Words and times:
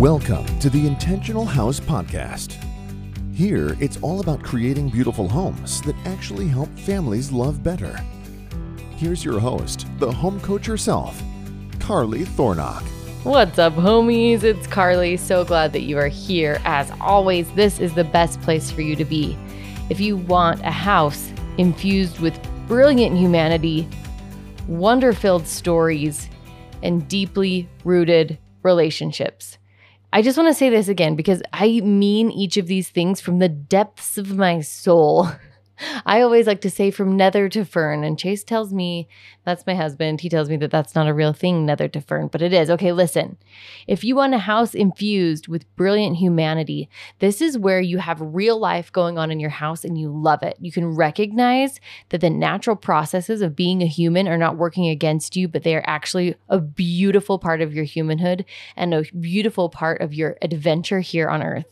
Welcome 0.00 0.46
to 0.60 0.70
the 0.70 0.86
Intentional 0.86 1.44
House 1.44 1.78
Podcast. 1.78 2.56
Here, 3.34 3.76
it's 3.80 3.98
all 4.00 4.20
about 4.20 4.42
creating 4.42 4.88
beautiful 4.88 5.28
homes 5.28 5.82
that 5.82 5.94
actually 6.06 6.48
help 6.48 6.70
families 6.78 7.30
love 7.30 7.62
better. 7.62 8.00
Here's 8.96 9.22
your 9.22 9.38
host, 9.38 9.86
the 9.98 10.10
home 10.10 10.40
coach 10.40 10.64
herself, 10.64 11.22
Carly 11.80 12.24
Thornock. 12.24 12.82
What's 13.24 13.58
up, 13.58 13.74
homies? 13.74 14.42
It's 14.42 14.66
Carly. 14.66 15.18
So 15.18 15.44
glad 15.44 15.74
that 15.74 15.82
you 15.82 15.98
are 15.98 16.08
here. 16.08 16.62
As 16.64 16.90
always, 16.98 17.50
this 17.52 17.78
is 17.78 17.92
the 17.92 18.04
best 18.04 18.40
place 18.40 18.70
for 18.70 18.80
you 18.80 18.96
to 18.96 19.04
be. 19.04 19.36
If 19.90 20.00
you 20.00 20.16
want 20.16 20.62
a 20.62 20.70
house 20.70 21.30
infused 21.58 22.20
with 22.20 22.40
brilliant 22.66 23.18
humanity, 23.18 23.86
wonder 24.66 25.12
filled 25.12 25.46
stories, 25.46 26.30
and 26.82 27.06
deeply 27.06 27.68
rooted 27.84 28.38
relationships. 28.62 29.58
I 30.12 30.22
just 30.22 30.36
want 30.36 30.48
to 30.48 30.54
say 30.54 30.70
this 30.70 30.88
again 30.88 31.14
because 31.14 31.42
I 31.52 31.80
mean 31.80 32.30
each 32.30 32.56
of 32.56 32.66
these 32.66 32.88
things 32.88 33.20
from 33.20 33.38
the 33.38 33.48
depths 33.48 34.18
of 34.18 34.36
my 34.36 34.60
soul. 34.60 35.28
I 36.04 36.20
always 36.20 36.46
like 36.46 36.60
to 36.62 36.70
say 36.70 36.90
from 36.90 37.16
nether 37.16 37.48
to 37.48 37.64
fern, 37.64 38.04
and 38.04 38.18
Chase 38.18 38.44
tells 38.44 38.72
me 38.72 39.08
that's 39.44 39.66
my 39.66 39.74
husband. 39.74 40.20
He 40.20 40.28
tells 40.28 40.48
me 40.48 40.56
that 40.58 40.70
that's 40.70 40.94
not 40.94 41.08
a 41.08 41.14
real 41.14 41.32
thing, 41.32 41.64
nether 41.64 41.88
to 41.88 42.00
fern, 42.00 42.28
but 42.28 42.42
it 42.42 42.52
is. 42.52 42.70
Okay, 42.70 42.92
listen. 42.92 43.38
If 43.86 44.04
you 44.04 44.16
want 44.16 44.34
a 44.34 44.38
house 44.38 44.74
infused 44.74 45.48
with 45.48 45.74
brilliant 45.76 46.16
humanity, 46.16 46.88
this 47.18 47.40
is 47.40 47.58
where 47.58 47.80
you 47.80 47.98
have 47.98 48.20
real 48.20 48.58
life 48.58 48.92
going 48.92 49.18
on 49.18 49.30
in 49.30 49.40
your 49.40 49.50
house 49.50 49.84
and 49.84 49.98
you 49.98 50.10
love 50.10 50.42
it. 50.42 50.56
You 50.60 50.72
can 50.72 50.94
recognize 50.94 51.80
that 52.10 52.20
the 52.20 52.30
natural 52.30 52.76
processes 52.76 53.42
of 53.42 53.56
being 53.56 53.82
a 53.82 53.86
human 53.86 54.28
are 54.28 54.38
not 54.38 54.56
working 54.56 54.88
against 54.88 55.36
you, 55.36 55.48
but 55.48 55.62
they 55.62 55.74
are 55.74 55.84
actually 55.86 56.34
a 56.48 56.58
beautiful 56.58 57.38
part 57.38 57.60
of 57.60 57.74
your 57.74 57.84
humanhood 57.84 58.44
and 58.76 58.92
a 58.92 59.04
beautiful 59.18 59.68
part 59.68 60.00
of 60.00 60.14
your 60.14 60.36
adventure 60.42 61.00
here 61.00 61.28
on 61.28 61.42
earth. 61.42 61.66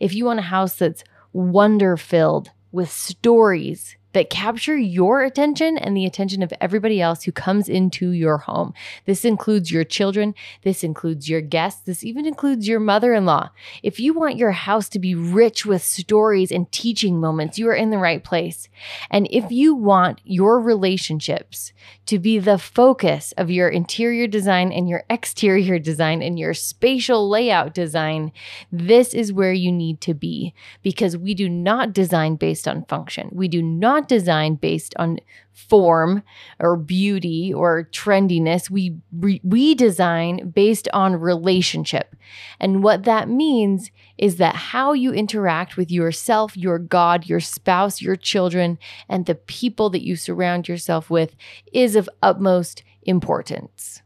If 0.00 0.14
you 0.14 0.24
want 0.24 0.38
a 0.38 0.42
house 0.42 0.74
that's 0.76 1.04
wonder 1.32 1.96
filled, 1.96 2.50
with 2.72 2.90
stories 2.90 3.96
that 4.12 4.30
capture 4.30 4.76
your 4.76 5.22
attention 5.22 5.78
and 5.78 5.96
the 5.96 6.06
attention 6.06 6.42
of 6.42 6.52
everybody 6.60 7.00
else 7.00 7.22
who 7.22 7.32
comes 7.32 7.68
into 7.68 8.10
your 8.10 8.38
home. 8.38 8.74
This 9.06 9.24
includes 9.24 9.70
your 9.70 9.84
children, 9.84 10.34
this 10.62 10.84
includes 10.84 11.28
your 11.28 11.40
guests, 11.40 11.82
this 11.82 12.04
even 12.04 12.26
includes 12.26 12.68
your 12.68 12.80
mother 12.80 13.14
in 13.14 13.24
law. 13.24 13.50
If 13.82 14.00
you 14.00 14.14
want 14.14 14.36
your 14.36 14.52
house 14.52 14.88
to 14.90 14.98
be 14.98 15.14
rich 15.14 15.64
with 15.66 15.82
stories 15.82 16.52
and 16.52 16.70
teaching 16.72 17.20
moments, 17.20 17.58
you 17.58 17.68
are 17.68 17.74
in 17.74 17.90
the 17.90 17.98
right 17.98 18.22
place. 18.22 18.68
And 19.10 19.26
if 19.30 19.50
you 19.50 19.74
want 19.74 20.20
your 20.24 20.60
relationships 20.60 21.72
to 22.06 22.18
be 22.18 22.38
the 22.38 22.58
focus 22.58 23.32
of 23.36 23.50
your 23.50 23.68
interior 23.68 24.26
design 24.26 24.72
and 24.72 24.88
your 24.88 25.04
exterior 25.08 25.78
design 25.78 26.22
and 26.22 26.38
your 26.38 26.54
spatial 26.54 27.28
layout 27.28 27.74
design, 27.74 28.32
this 28.70 29.14
is 29.14 29.32
where 29.32 29.52
you 29.52 29.72
need 29.72 30.00
to 30.00 30.14
be 30.14 30.54
because 30.82 31.16
we 31.16 31.34
do 31.34 31.48
not 31.48 31.92
design 31.92 32.36
based 32.36 32.66
on 32.66 32.84
function. 32.84 33.28
We 33.32 33.48
do 33.48 33.62
not 33.62 34.01
design 34.08 34.56
based 34.56 34.94
on 34.98 35.18
form 35.52 36.22
or 36.58 36.76
beauty 36.76 37.52
or 37.52 37.88
trendiness. 37.92 38.70
We 38.70 38.96
we 39.12 39.74
design 39.74 40.50
based 40.50 40.88
on 40.92 41.16
relationship. 41.16 42.16
And 42.58 42.82
what 42.82 43.04
that 43.04 43.28
means 43.28 43.90
is 44.18 44.36
that 44.36 44.54
how 44.54 44.92
you 44.92 45.12
interact 45.12 45.76
with 45.76 45.90
yourself, 45.90 46.56
your 46.56 46.78
God, 46.78 47.26
your 47.26 47.40
spouse, 47.40 48.00
your 48.00 48.16
children, 48.16 48.78
and 49.08 49.26
the 49.26 49.34
people 49.34 49.90
that 49.90 50.04
you 50.04 50.16
surround 50.16 50.68
yourself 50.68 51.10
with 51.10 51.34
is 51.72 51.96
of 51.96 52.08
utmost 52.22 52.82
importance. 53.02 54.02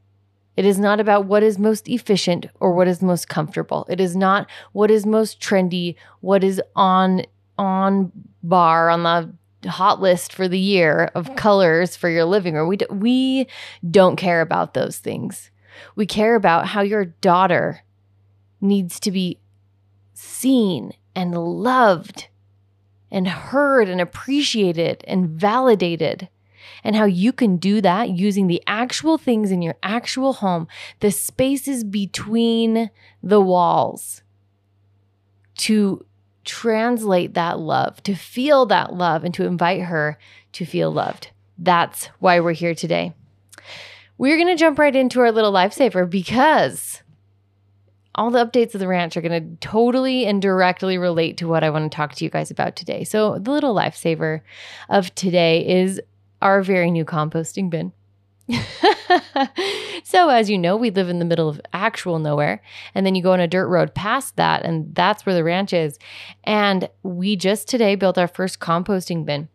It 0.56 0.64
is 0.64 0.78
not 0.78 1.00
about 1.00 1.27
what 1.27 1.42
is 1.42 1.58
most 1.58 1.88
efficient 1.88 2.47
or 2.60 2.72
what 2.72 2.88
is 2.88 3.03
most 3.03 3.28
comfortable. 3.28 3.86
It 3.91 4.00
is 4.00 4.16
not 4.16 4.48
what 4.72 4.91
is 4.91 5.05
most 5.05 5.38
trendy, 5.41 5.97
what 6.20 6.42
is 6.42 6.60
on 6.75 7.22
on 7.59 8.12
bar 8.42 8.91
on 8.91 9.03
the 9.03 9.32
hot 9.66 10.00
list 10.00 10.32
for 10.32 10.49
the 10.49 10.59
year 10.59 11.10
of 11.15 11.37
colors 11.37 11.97
for 11.97 12.09
your 12.09 12.25
living 12.25 12.54
room. 12.54 12.69
We, 12.69 12.77
do, 12.77 12.87
we 12.91 13.47
don't 13.88 14.16
care 14.16 14.41
about 14.41 14.75
those 14.75 14.99
things. 14.99 15.50
We 15.94 16.06
care 16.06 16.34
about 16.34 16.69
how 16.69 16.82
your 16.82 17.04
daughter 17.04 17.82
needs 18.60 18.99
to 19.00 19.10
be 19.10 19.38
seen 20.15 20.93
and 21.15 21.34
loved 21.37 22.28
and 23.10 23.28
heard 23.28 23.88
and 23.88 24.00
appreciated 24.00 25.04
and 25.06 25.28
validated. 25.28 26.28
And 26.83 26.94
how 26.94 27.04
you 27.04 27.33
can 27.33 27.56
do 27.56 27.81
that 27.81 28.10
using 28.10 28.47
the 28.47 28.62
actual 28.66 29.19
things 29.19 29.50
in 29.50 29.62
your 29.62 29.77
actual 29.83 30.34
home, 30.34 30.69
the 31.00 31.10
spaces 31.10 31.84
between 31.84 32.91
the 33.22 33.41
walls 33.41 34.22
to 35.59 36.04
translate 36.47 37.34
that 37.34 37.59
love, 37.59 38.03
to 38.05 38.15
feel 38.15 38.65
that 38.67 38.95
love, 38.95 39.25
and 39.25 39.34
to 39.34 39.45
invite 39.45 39.83
her 39.83 40.19
to 40.53 40.65
feel 40.65 40.91
loved. 40.91 41.31
That's 41.59 42.07
why 42.21 42.41
we're 42.41 42.53
here 42.53 42.75
today. 42.75 43.12
We're 44.17 44.37
going 44.37 44.49
to 44.49 44.57
jump 44.57 44.79
right 44.79 44.97
into 44.97 45.21
our 45.21 45.31
little 45.31 45.53
lifesaver 45.53 46.09
because 46.09 47.03
all 48.15 48.31
the 48.31 48.45
updates 48.45 48.75
of 48.75 48.81
the 48.81 48.89
ranch 48.89 49.17
are 49.17 49.21
going 49.21 49.59
to 49.59 49.67
totally 49.67 50.25
and 50.25 50.41
directly 50.41 50.97
relate 50.97 51.37
to 51.39 51.49
what 51.49 51.62
I 51.62 51.71
want 51.71 51.91
to 51.91 51.95
talk 51.95 52.15
to 52.15 52.25
you 52.25 52.31
guys 52.31 52.51
about 52.51 52.77
today. 52.77 53.05
So, 53.05 53.39
the 53.39 53.51
little 53.51 53.75
lifesaver 53.75 54.41
of 54.89 55.15
today 55.15 55.67
is 55.67 56.01
our 56.41 56.63
very 56.63 56.91
new 56.91 57.05
composting 57.05 57.69
bin. 57.69 57.93
so, 60.04 60.28
as 60.28 60.50
you 60.50 60.59
know, 60.59 60.77
we 60.77 60.91
live 60.91 61.09
in 61.09 61.19
the 61.19 61.25
middle 61.25 61.49
of 61.49 61.60
actual 61.72 62.19
nowhere. 62.19 62.62
And 62.94 63.04
then 63.04 63.15
you 63.15 63.22
go 63.22 63.32
on 63.32 63.41
a 63.41 63.49
dirt 63.49 63.69
road 63.69 63.94
past 63.94 64.37
that, 64.37 64.65
and 64.65 64.94
that's 64.94 65.27
where 65.27 65.34
the 65.34 65.44
ranch 65.44 65.72
is. 65.72 65.99
And 66.44 66.88
we 67.03 67.37
just 67.37 67.69
today 67.69 67.94
built 67.94 68.19
our 68.19 68.28
first 68.28 68.60
composting 68.60 69.25
bin. 69.25 69.49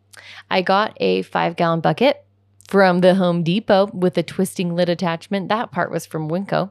I 0.50 0.62
got 0.62 0.96
a 1.00 1.22
five 1.22 1.56
gallon 1.56 1.80
bucket 1.80 2.24
from 2.68 3.00
the 3.00 3.14
Home 3.14 3.42
Depot 3.42 3.86
with 3.92 4.16
a 4.16 4.22
twisting 4.22 4.74
lid 4.74 4.88
attachment. 4.88 5.48
That 5.48 5.72
part 5.72 5.90
was 5.90 6.06
from 6.06 6.28
Winco. 6.28 6.70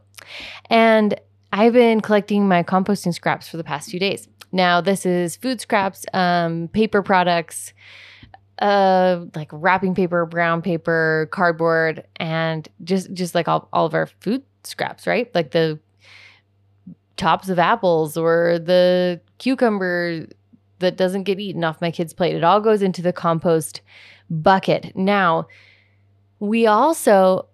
And 0.69 1.19
I've 1.53 1.73
been 1.73 2.01
collecting 2.01 2.47
my 2.47 2.63
composting 2.63 3.13
scraps 3.13 3.47
for 3.47 3.57
the 3.57 3.63
past 3.63 3.89
few 3.89 3.99
days. 3.99 4.27
Now, 4.51 4.81
this 4.81 5.05
is 5.05 5.35
food 5.37 5.61
scraps, 5.61 6.05
um, 6.13 6.69
paper 6.69 7.01
products, 7.01 7.73
uh 8.61 9.25
like 9.35 9.49
wrapping 9.51 9.95
paper, 9.95 10.25
brown 10.25 10.61
paper, 10.61 11.27
cardboard, 11.31 12.05
and 12.17 12.67
just 12.83 13.13
just 13.13 13.35
like 13.35 13.47
all, 13.47 13.67
all 13.73 13.85
of 13.85 13.93
our 13.93 14.05
food 14.05 14.43
scraps, 14.63 15.07
right? 15.07 15.33
Like 15.35 15.51
the 15.51 15.79
tops 17.17 17.49
of 17.49 17.59
apples 17.59 18.17
or 18.17 18.59
the 18.59 19.19
cucumber 19.37 20.27
that 20.79 20.97
doesn't 20.97 21.23
get 21.23 21.39
eaten 21.39 21.63
off 21.63 21.81
my 21.81 21.91
kid's 21.91 22.13
plate. 22.13 22.35
It 22.35 22.43
all 22.43 22.59
goes 22.61 22.81
into 22.81 23.01
the 23.01 23.13
compost 23.13 23.81
bucket. 24.29 24.95
Now, 24.95 25.47
we 26.39 26.65
also 26.65 27.47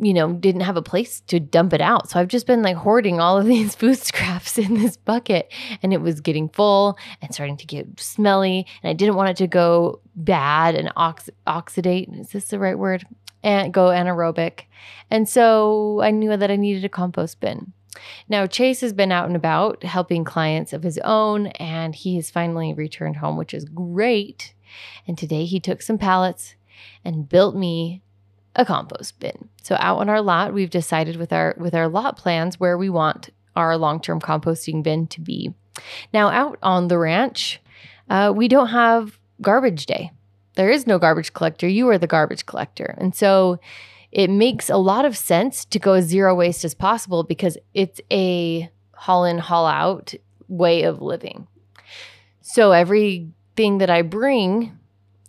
you 0.00 0.14
know, 0.14 0.32
didn't 0.32 0.62
have 0.62 0.76
a 0.76 0.82
place 0.82 1.20
to 1.20 1.38
dump 1.38 1.72
it 1.72 1.80
out. 1.80 2.10
So 2.10 2.18
I've 2.18 2.28
just 2.28 2.46
been 2.46 2.62
like 2.62 2.76
hoarding 2.76 3.20
all 3.20 3.38
of 3.38 3.46
these 3.46 3.74
food 3.74 3.98
scraps 3.98 4.58
in 4.58 4.74
this 4.74 4.96
bucket 4.96 5.52
and 5.82 5.92
it 5.92 6.00
was 6.00 6.20
getting 6.20 6.48
full 6.48 6.96
and 7.20 7.32
starting 7.34 7.56
to 7.58 7.66
get 7.66 8.00
smelly. 8.00 8.66
And 8.82 8.90
I 8.90 8.94
didn't 8.94 9.16
want 9.16 9.30
it 9.30 9.36
to 9.38 9.46
go 9.46 10.00
bad 10.14 10.74
and 10.74 10.92
ox- 10.96 11.30
oxidate. 11.46 12.18
Is 12.18 12.30
this 12.30 12.46
the 12.46 12.58
right 12.58 12.78
word? 12.78 13.04
And 13.42 13.74
go 13.74 13.88
anaerobic. 13.88 14.62
And 15.10 15.28
so 15.28 16.00
I 16.00 16.12
knew 16.12 16.36
that 16.36 16.50
I 16.50 16.56
needed 16.56 16.84
a 16.84 16.88
compost 16.88 17.40
bin. 17.40 17.72
Now, 18.28 18.46
Chase 18.46 18.80
has 18.80 18.92
been 18.92 19.12
out 19.12 19.26
and 19.26 19.36
about 19.36 19.82
helping 19.82 20.24
clients 20.24 20.72
of 20.72 20.82
his 20.82 20.98
own, 20.98 21.48
and 21.48 21.94
he 21.94 22.16
has 22.16 22.30
finally 22.30 22.72
returned 22.72 23.16
home, 23.16 23.36
which 23.36 23.52
is 23.52 23.64
great. 23.64 24.54
And 25.06 25.18
today 25.18 25.44
he 25.44 25.60
took 25.60 25.82
some 25.82 25.98
pallets 25.98 26.54
and 27.04 27.28
built 27.28 27.54
me 27.54 28.02
a 28.56 28.64
compost 28.64 29.18
bin. 29.18 29.48
So 29.62 29.76
out 29.78 29.98
on 29.98 30.08
our 30.08 30.20
lot, 30.20 30.52
we've 30.52 30.70
decided 30.70 31.16
with 31.16 31.32
our 31.32 31.54
with 31.58 31.74
our 31.74 31.88
lot 31.88 32.16
plans 32.16 32.60
where 32.60 32.76
we 32.76 32.90
want 32.90 33.30
our 33.56 33.76
long-term 33.76 34.20
composting 34.20 34.82
bin 34.82 35.06
to 35.08 35.20
be. 35.20 35.52
Now 36.12 36.28
out 36.28 36.58
on 36.62 36.88
the 36.88 36.98
ranch, 36.98 37.60
uh, 38.10 38.32
we 38.34 38.48
don't 38.48 38.68
have 38.68 39.18
garbage 39.40 39.86
day. 39.86 40.10
There 40.54 40.70
is 40.70 40.86
no 40.86 40.98
garbage 40.98 41.32
collector. 41.32 41.66
You 41.66 41.88
are 41.88 41.98
the 41.98 42.06
garbage 42.06 42.44
collector, 42.46 42.94
and 42.98 43.14
so 43.14 43.58
it 44.10 44.28
makes 44.28 44.68
a 44.68 44.76
lot 44.76 45.06
of 45.06 45.16
sense 45.16 45.64
to 45.64 45.78
go 45.78 45.94
as 45.94 46.04
zero 46.04 46.34
waste 46.34 46.64
as 46.64 46.74
possible 46.74 47.24
because 47.24 47.56
it's 47.72 48.00
a 48.10 48.70
haul 48.94 49.24
in, 49.24 49.38
haul 49.38 49.66
out 49.66 50.14
way 50.48 50.82
of 50.82 51.00
living. 51.00 51.46
So 52.42 52.72
everything 52.72 53.78
that 53.78 53.88
I 53.88 54.02
bring 54.02 54.78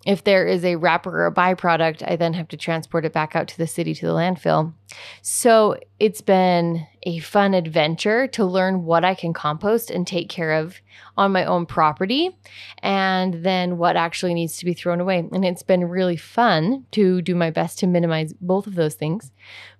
if 0.06 0.24
there 0.24 0.46
is 0.46 0.66
a 0.66 0.76
wrapper 0.76 1.10
or 1.10 1.28
a 1.28 1.34
byproduct, 1.34 2.04
I 2.06 2.18
then 2.18 2.34
have 2.34 2.50
to 2.50 2.58
transport 2.58 3.06
it 3.06 3.14
back 3.14 3.36
out 3.36 3.48
to 3.50 3.58
the 3.58 3.68
city 3.68 3.94
to 3.96 4.06
the 4.06 4.12
landfill. 4.12 4.74
So 5.22 5.78
it's 6.00 6.22
been 6.22 6.86
a 7.04 7.20
fun 7.20 7.54
adventure 7.54 8.28
to 8.28 8.46
learn 8.46 8.84
what 8.84 9.06
I 9.06 9.16
can 9.16 9.34
compost 9.34 9.90
and 9.90 10.06
take 10.06 10.28
care 10.28 10.54
of 10.54 10.76
on 11.18 11.32
my 11.32 11.46
own 11.46 11.66
property 11.66 12.38
and 12.80 13.46
then 13.46 13.78
what 13.78 13.96
actually 13.96 14.34
needs 14.34 14.58
to 14.58 14.66
be 14.66 14.74
thrown 14.74 15.00
away. 15.00 15.20
And 15.20 15.46
it's 15.46 15.64
been 15.64 15.86
really 15.86 16.18
fun 16.18 16.86
to 16.92 17.22
do 17.22 17.34
my 17.34 17.50
best 17.50 17.80
to 17.80 17.88
minimize 17.88 18.34
both 18.34 18.68
of 18.68 18.76
those 18.76 18.96
things, 18.96 19.32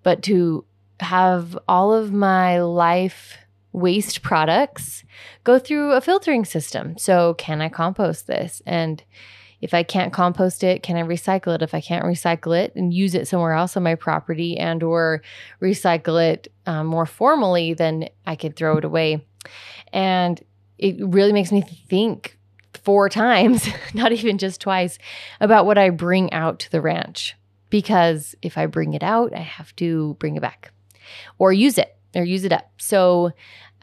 but 0.04 0.24
to 0.24 0.66
have 1.02 1.58
all 1.68 1.94
of 1.94 2.14
my 2.14 2.62
life 2.62 3.38
waste 3.74 4.22
products 4.22 5.04
go 5.44 5.60
through 5.60 5.92
a 5.92 6.02
filtering 6.02 6.46
system. 6.46 6.98
So, 6.98 7.34
can 7.34 7.62
I 7.62 7.70
compost 7.70 8.28
this? 8.28 8.62
And 8.66 9.04
if 9.64 9.74
I 9.74 9.82
can't 9.82 10.12
compost 10.12 10.62
it, 10.62 10.84
can 10.84 10.98
I 10.98 11.04
recycle 11.04 11.56
it? 11.56 11.62
If 11.62 11.74
I 11.74 11.80
can't 11.80 12.04
recycle 12.04 12.54
it 12.54 12.76
and 12.76 12.94
use 12.94 13.16
it 13.16 13.30
somewhere 13.30 13.54
else 13.54 13.78
on 13.78 13.84
my 13.84 13.96
property 13.96 14.58
and 14.58 14.84
or 14.84 15.22
recycle 15.62 16.22
it 16.22 16.52
um, 16.66 16.88
more 16.88 17.06
formally, 17.06 17.74
then 17.74 18.10
I 18.26 18.36
could 18.36 18.58
throw 18.58 18.76
it 18.76 18.84
away. 18.84 19.26
And 19.94 20.44
it 20.78 20.98
really 21.00 21.32
makes 21.32 21.50
me 21.54 21.62
think 21.62 22.38
four 22.74 23.08
times, 23.24 23.66
not 23.94 24.12
even 24.12 24.38
just 24.38 24.60
twice, 24.60 25.00
about 25.40 25.66
what 25.66 25.78
I 25.78 25.92
bring 25.92 26.34
out 26.34 26.60
to 26.60 26.70
the 26.72 26.82
ranch. 26.82 27.38
Because 27.70 28.36
if 28.42 28.58
I 28.58 28.66
bring 28.66 28.94
it 28.94 29.02
out, 29.02 29.34
I 29.34 29.40
have 29.40 29.74
to 29.78 30.18
bring 30.20 30.36
it 30.36 30.42
back 30.42 30.74
or 31.40 31.54
use 31.54 31.78
it 31.78 31.96
or 32.14 32.26
use 32.26 32.44
it 32.44 32.52
up. 32.52 32.70
So 32.80 33.32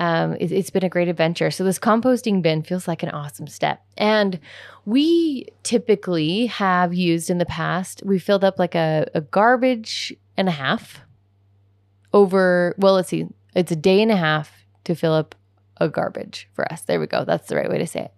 um, 0.01 0.33
it, 0.41 0.51
it's 0.51 0.71
been 0.71 0.83
a 0.83 0.89
great 0.89 1.09
adventure. 1.09 1.51
So 1.51 1.63
this 1.63 1.79
composting 1.79 2.41
bin 2.41 2.63
feels 2.63 2.89
like 2.89 3.03
an 3.03 3.11
awesome 3.11 3.47
step. 3.47 3.85
And 3.99 4.41
we 4.87 5.47
typically 5.63 6.47
have 6.47 6.95
used 6.95 7.29
in 7.29 7.37
the 7.37 7.47
past, 7.47 8.03
we 8.05 8.19
filled 8.19 8.43
up 8.43 8.59
like 8.59 8.75
a, 8.75 9.07
a 9.15 9.21
garbage 9.21 10.13
and 10.39 10.49
a 10.49 10.53
half 10.53 11.03
over, 12.15 12.75
well, 12.79 12.95
let's 12.95 13.11
see, 13.11 13.27
it's 13.55 13.71
a 13.71 13.77
day 13.77 14.01
and 14.01 14.11
a 14.11 14.17
half 14.17 14.65
to 14.85 14.95
fill 14.95 15.13
up 15.13 15.35
a 15.77 15.89
garbage 15.89 16.49
for 16.55 16.71
us. 16.73 16.81
There 16.83 16.99
we 16.99 17.07
go. 17.07 17.25
That's 17.25 17.49
the 17.49 17.57
right 17.57 17.71
way 17.71 17.79
to 17.79 17.87
say 17.87 18.05
it. 18.05 18.15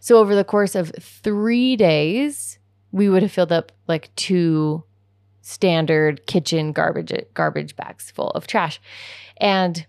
So 0.00 0.18
over 0.18 0.36
the 0.36 0.44
course 0.44 0.76
of 0.76 0.92
three 1.00 1.74
days, 1.74 2.58
we 2.92 3.08
would 3.08 3.22
have 3.22 3.32
filled 3.32 3.52
up 3.52 3.72
like 3.88 4.14
two 4.14 4.84
standard 5.42 6.26
kitchen 6.26 6.72
garbage 6.72 7.12
garbage 7.34 7.74
bags 7.74 8.10
full 8.12 8.30
of 8.30 8.46
trash. 8.46 8.80
And 9.36 9.84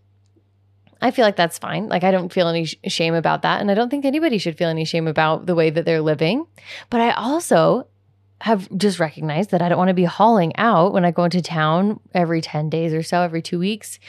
I 1.02 1.12
feel 1.12 1.26
like 1.26 1.36
that's 1.36 1.58
fine. 1.58 1.88
Like 1.88 2.04
I 2.04 2.12
don't 2.12 2.32
feel 2.32 2.48
any 2.48 2.66
sh- 2.66 2.76
shame 2.88 3.14
about 3.14 3.42
that 3.44 3.62
and 3.62 3.70
I 3.70 3.74
don't 3.74 3.90
think 3.90 4.06
anybody 4.06 4.38
should 4.38 4.58
feel 4.58 4.70
any 4.70 4.86
shame 4.86 5.08
about 5.08 5.46
the 5.46 5.56
way 5.56 5.70
that 5.70 5.86
they're 5.86 6.02
living. 6.02 6.46
But 6.90 7.02
I 7.02 7.12
also 7.12 7.88
have 8.42 8.68
just 8.78 9.00
recognized 9.00 9.52
that 9.52 9.62
I 9.62 9.70
don't 9.70 9.78
want 9.78 9.90
to 9.90 9.94
be 9.94 10.04
hauling 10.04 10.56
out 10.58 10.94
when 10.94 11.06
I 11.06 11.12
go 11.12 11.24
into 11.24 11.42
town 11.42 12.00
every 12.14 12.42
10 12.42 12.70
days 12.70 12.94
or 12.94 13.04
so, 13.04 13.22
every 13.22 13.42
2 13.42 13.58
weeks. 13.60 14.00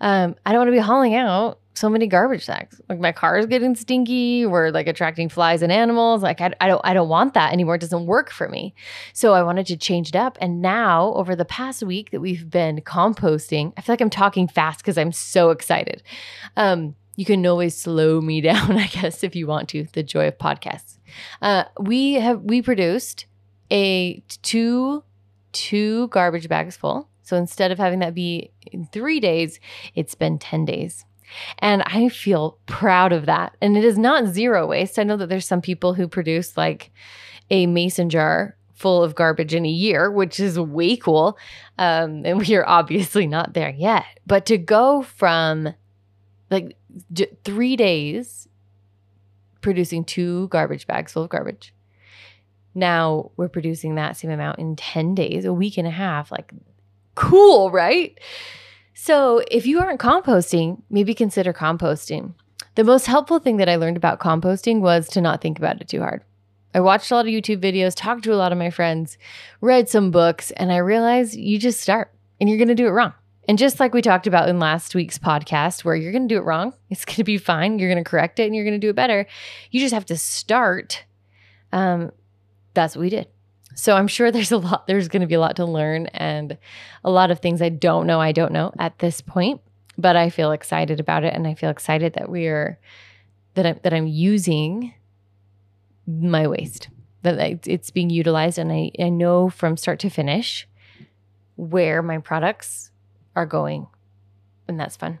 Um, 0.00 0.34
I 0.46 0.52
don't 0.52 0.60
want 0.60 0.68
to 0.68 0.72
be 0.72 0.78
hauling 0.78 1.14
out 1.14 1.60
so 1.74 1.88
many 1.88 2.06
garbage 2.06 2.44
sacks. 2.44 2.80
Like 2.88 2.98
my 2.98 3.12
car 3.12 3.38
is 3.38 3.46
getting 3.46 3.74
stinky. 3.74 4.44
We're 4.44 4.70
like 4.70 4.86
attracting 4.86 5.28
flies 5.28 5.62
and 5.62 5.72
animals. 5.72 6.22
Like 6.22 6.40
I, 6.40 6.52
I 6.60 6.68
don't 6.68 6.80
I 6.84 6.92
don't 6.92 7.08
want 7.08 7.34
that 7.34 7.52
anymore. 7.52 7.76
It 7.76 7.80
doesn't 7.80 8.06
work 8.06 8.30
for 8.30 8.48
me. 8.48 8.74
So 9.12 9.32
I 9.34 9.42
wanted 9.42 9.66
to 9.66 9.76
change 9.76 10.10
it 10.10 10.16
up. 10.16 10.36
And 10.40 10.60
now 10.60 11.12
over 11.14 11.34
the 11.36 11.44
past 11.44 11.82
week 11.82 12.10
that 12.10 12.20
we've 12.20 12.48
been 12.48 12.80
composting, 12.80 13.72
I 13.76 13.80
feel 13.80 13.92
like 13.94 14.00
I'm 14.00 14.10
talking 14.10 14.48
fast 14.48 14.80
because 14.80 14.98
I'm 14.98 15.12
so 15.12 15.50
excited. 15.50 16.02
Um, 16.56 16.96
you 17.16 17.24
can 17.24 17.46
always 17.46 17.76
slow 17.76 18.20
me 18.20 18.40
down, 18.50 18.72
I 18.72 18.86
guess, 18.86 19.22
if 19.22 19.36
you 19.36 19.46
want 19.46 19.68
to. 19.70 19.86
The 19.92 20.02
joy 20.02 20.28
of 20.28 20.38
podcasts. 20.38 20.98
Uh, 21.40 21.64
we 21.78 22.14
have 22.14 22.42
we 22.42 22.62
produced 22.62 23.26
a 23.70 24.22
two 24.42 25.04
two 25.52 26.08
garbage 26.08 26.48
bags 26.48 26.76
full. 26.76 27.09
So 27.30 27.36
instead 27.36 27.70
of 27.70 27.78
having 27.78 28.00
that 28.00 28.12
be 28.12 28.50
in 28.72 28.86
three 28.86 29.20
days, 29.20 29.60
it's 29.94 30.16
been 30.16 30.36
10 30.36 30.64
days. 30.64 31.04
And 31.60 31.84
I 31.86 32.08
feel 32.08 32.58
proud 32.66 33.12
of 33.12 33.26
that. 33.26 33.56
And 33.62 33.76
it 33.76 33.84
is 33.84 33.96
not 33.96 34.26
zero 34.26 34.66
waste. 34.66 34.98
I 34.98 35.04
know 35.04 35.16
that 35.16 35.28
there's 35.28 35.46
some 35.46 35.60
people 35.60 35.94
who 35.94 36.08
produce 36.08 36.56
like 36.56 36.90
a 37.48 37.66
mason 37.66 38.10
jar 38.10 38.56
full 38.74 39.04
of 39.04 39.14
garbage 39.14 39.54
in 39.54 39.64
a 39.64 39.70
year, 39.70 40.10
which 40.10 40.40
is 40.40 40.58
way 40.58 40.96
cool. 40.96 41.38
Um, 41.78 42.26
and 42.26 42.40
we 42.40 42.56
are 42.56 42.66
obviously 42.68 43.28
not 43.28 43.54
there 43.54 43.70
yet. 43.70 44.06
But 44.26 44.44
to 44.46 44.58
go 44.58 45.02
from 45.02 45.72
like 46.50 46.76
j- 47.12 47.30
three 47.44 47.76
days 47.76 48.48
producing 49.60 50.04
two 50.04 50.48
garbage 50.48 50.88
bags 50.88 51.12
full 51.12 51.22
of 51.22 51.28
garbage. 51.28 51.72
Now 52.74 53.30
we're 53.36 53.48
producing 53.48 53.94
that 53.94 54.16
same 54.16 54.32
amount 54.32 54.58
in 54.58 54.74
10 54.74 55.14
days, 55.14 55.44
a 55.44 55.52
week 55.52 55.78
and 55.78 55.86
a 55.86 55.92
half. 55.92 56.32
Like, 56.32 56.52
cool, 57.20 57.70
right? 57.70 58.18
So, 58.94 59.42
if 59.50 59.66
you 59.66 59.78
aren't 59.78 60.00
composting, 60.00 60.82
maybe 60.90 61.14
consider 61.14 61.52
composting. 61.52 62.34
The 62.76 62.84
most 62.84 63.06
helpful 63.06 63.38
thing 63.38 63.58
that 63.58 63.68
I 63.68 63.76
learned 63.76 63.96
about 63.96 64.20
composting 64.20 64.80
was 64.80 65.08
to 65.10 65.20
not 65.20 65.42
think 65.42 65.58
about 65.58 65.80
it 65.80 65.88
too 65.88 66.00
hard. 66.00 66.24
I 66.74 66.80
watched 66.80 67.10
a 67.10 67.14
lot 67.14 67.26
of 67.26 67.32
YouTube 67.32 67.60
videos, 67.60 67.94
talked 67.94 68.24
to 68.24 68.32
a 68.32 68.36
lot 68.36 68.52
of 68.52 68.58
my 68.58 68.70
friends, 68.70 69.18
read 69.60 69.88
some 69.88 70.10
books, 70.10 70.50
and 70.52 70.72
I 70.72 70.78
realized 70.78 71.34
you 71.34 71.58
just 71.58 71.80
start 71.80 72.10
and 72.40 72.48
you're 72.48 72.58
going 72.58 72.68
to 72.68 72.74
do 72.74 72.86
it 72.86 72.92
wrong. 72.92 73.12
And 73.48 73.58
just 73.58 73.80
like 73.80 73.92
we 73.92 74.02
talked 74.02 74.26
about 74.26 74.48
in 74.48 74.58
last 74.58 74.94
week's 74.94 75.18
podcast, 75.18 75.84
where 75.84 75.96
you're 75.96 76.12
going 76.12 76.28
to 76.28 76.34
do 76.34 76.38
it 76.38 76.44
wrong, 76.44 76.72
it's 76.88 77.04
going 77.04 77.16
to 77.16 77.24
be 77.24 77.38
fine. 77.38 77.78
You're 77.78 77.90
going 77.90 78.02
to 78.02 78.08
correct 78.08 78.38
it 78.38 78.46
and 78.46 78.54
you're 78.54 78.64
going 78.64 78.80
to 78.80 78.86
do 78.86 78.90
it 78.90 78.96
better. 78.96 79.26
You 79.70 79.80
just 79.80 79.94
have 79.94 80.06
to 80.06 80.16
start. 80.16 81.04
Um, 81.72 82.12
that's 82.72 82.94
what 82.96 83.02
we 83.02 83.10
did. 83.10 83.26
So 83.80 83.96
I'm 83.96 84.08
sure 84.08 84.30
there's 84.30 84.52
a 84.52 84.58
lot, 84.58 84.86
there's 84.86 85.08
going 85.08 85.22
to 85.22 85.26
be 85.26 85.36
a 85.36 85.40
lot 85.40 85.56
to 85.56 85.64
learn 85.64 86.08
and 86.08 86.58
a 87.02 87.10
lot 87.10 87.30
of 87.30 87.40
things 87.40 87.62
I 87.62 87.70
don't 87.70 88.06
know, 88.06 88.20
I 88.20 88.30
don't 88.30 88.52
know 88.52 88.74
at 88.78 88.98
this 88.98 89.22
point, 89.22 89.62
but 89.96 90.16
I 90.16 90.28
feel 90.28 90.52
excited 90.52 91.00
about 91.00 91.24
it. 91.24 91.32
And 91.32 91.46
I 91.46 91.54
feel 91.54 91.70
excited 91.70 92.12
that 92.12 92.28
we 92.28 92.46
are, 92.46 92.78
that 93.54 93.64
I'm, 93.64 93.80
that 93.82 93.94
I'm 93.94 94.06
using 94.06 94.92
my 96.06 96.46
waste, 96.46 96.90
that 97.22 97.66
it's 97.66 97.90
being 97.90 98.10
utilized. 98.10 98.58
And 98.58 98.70
I, 98.70 98.90
I 98.98 99.08
know 99.08 99.48
from 99.48 99.78
start 99.78 99.98
to 100.00 100.10
finish 100.10 100.68
where 101.56 102.02
my 102.02 102.18
products 102.18 102.90
are 103.34 103.46
going. 103.46 103.86
And 104.68 104.78
that's 104.78 104.96
fun. 104.98 105.20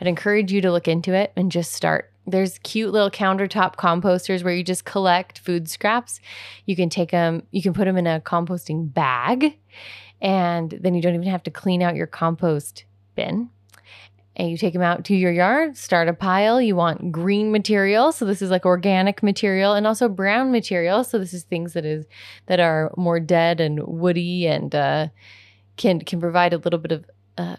I'd 0.00 0.06
encourage 0.06 0.52
you 0.52 0.60
to 0.60 0.72
look 0.72 0.88
into 0.88 1.12
it 1.14 1.32
and 1.36 1.50
just 1.50 1.72
start 1.72 2.12
there's 2.26 2.58
cute 2.58 2.92
little 2.92 3.10
countertop 3.10 3.76
composters 3.76 4.42
where 4.42 4.54
you 4.54 4.64
just 4.64 4.84
collect 4.84 5.38
food 5.38 5.68
scraps. 5.68 6.20
You 6.64 6.74
can 6.74 6.88
take 6.88 7.12
them, 7.12 7.44
you 7.52 7.62
can 7.62 7.72
put 7.72 7.84
them 7.84 7.96
in 7.96 8.06
a 8.06 8.20
composting 8.20 8.92
bag, 8.92 9.56
and 10.20 10.70
then 10.80 10.94
you 10.94 11.02
don't 11.02 11.14
even 11.14 11.28
have 11.28 11.44
to 11.44 11.50
clean 11.50 11.82
out 11.82 11.94
your 11.94 12.06
compost 12.06 12.84
bin. 13.14 13.50
And 14.38 14.50
you 14.50 14.58
take 14.58 14.74
them 14.74 14.82
out 14.82 15.04
to 15.06 15.14
your 15.14 15.32
yard, 15.32 15.78
start 15.78 16.08
a 16.08 16.12
pile. 16.12 16.60
You 16.60 16.76
want 16.76 17.10
green 17.10 17.52
material, 17.52 18.12
so 18.12 18.26
this 18.26 18.42
is 18.42 18.50
like 18.50 18.66
organic 18.66 19.22
material, 19.22 19.72
and 19.72 19.86
also 19.86 20.10
brown 20.10 20.52
material. 20.52 21.04
So 21.04 21.18
this 21.18 21.32
is 21.32 21.44
things 21.44 21.72
that 21.72 21.86
is 21.86 22.04
that 22.44 22.60
are 22.60 22.92
more 22.98 23.18
dead 23.18 23.60
and 23.60 23.82
woody 23.86 24.46
and 24.46 24.74
uh, 24.74 25.08
can 25.78 26.00
can 26.00 26.20
provide 26.20 26.52
a 26.52 26.58
little 26.58 26.78
bit 26.78 26.92
of 26.92 27.06
uh, 27.38 27.56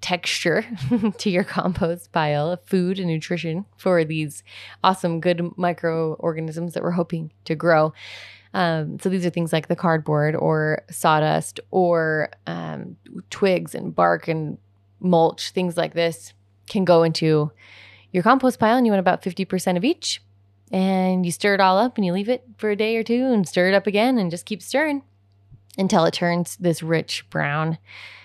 texture 0.00 0.64
to 1.18 1.30
your 1.30 1.44
compost 1.44 2.12
pile 2.12 2.50
of 2.50 2.62
food 2.64 2.98
and 2.98 3.08
nutrition 3.08 3.64
for 3.76 4.04
these 4.04 4.42
awesome, 4.84 5.20
good 5.20 5.56
microorganisms 5.56 6.74
that 6.74 6.82
we're 6.82 6.92
hoping 6.92 7.32
to 7.44 7.54
grow. 7.54 7.92
Um, 8.54 8.98
so 9.00 9.08
these 9.08 9.26
are 9.26 9.30
things 9.30 9.52
like 9.52 9.68
the 9.68 9.76
cardboard 9.76 10.34
or 10.34 10.82
sawdust 10.90 11.60
or 11.70 12.30
um, 12.46 12.96
twigs 13.30 13.74
and 13.74 13.94
bark 13.94 14.28
and 14.28 14.58
mulch, 15.00 15.50
things 15.50 15.76
like 15.76 15.94
this 15.94 16.32
can 16.68 16.84
go 16.84 17.02
into 17.02 17.50
your 18.12 18.22
compost 18.22 18.58
pile, 18.58 18.76
and 18.76 18.86
you 18.86 18.92
want 18.92 19.00
about 19.00 19.22
50% 19.22 19.76
of 19.76 19.84
each. 19.84 20.22
And 20.72 21.24
you 21.24 21.30
stir 21.30 21.54
it 21.54 21.60
all 21.60 21.78
up 21.78 21.96
and 21.96 22.04
you 22.04 22.12
leave 22.12 22.28
it 22.28 22.44
for 22.56 22.70
a 22.70 22.76
day 22.76 22.96
or 22.96 23.04
two 23.04 23.26
and 23.26 23.46
stir 23.46 23.68
it 23.68 23.74
up 23.74 23.86
again 23.86 24.18
and 24.18 24.32
just 24.32 24.46
keep 24.46 24.60
stirring 24.60 25.02
until 25.78 26.04
it 26.06 26.14
turns 26.14 26.56
this 26.56 26.82
rich 26.82 27.28
brown, 27.30 27.78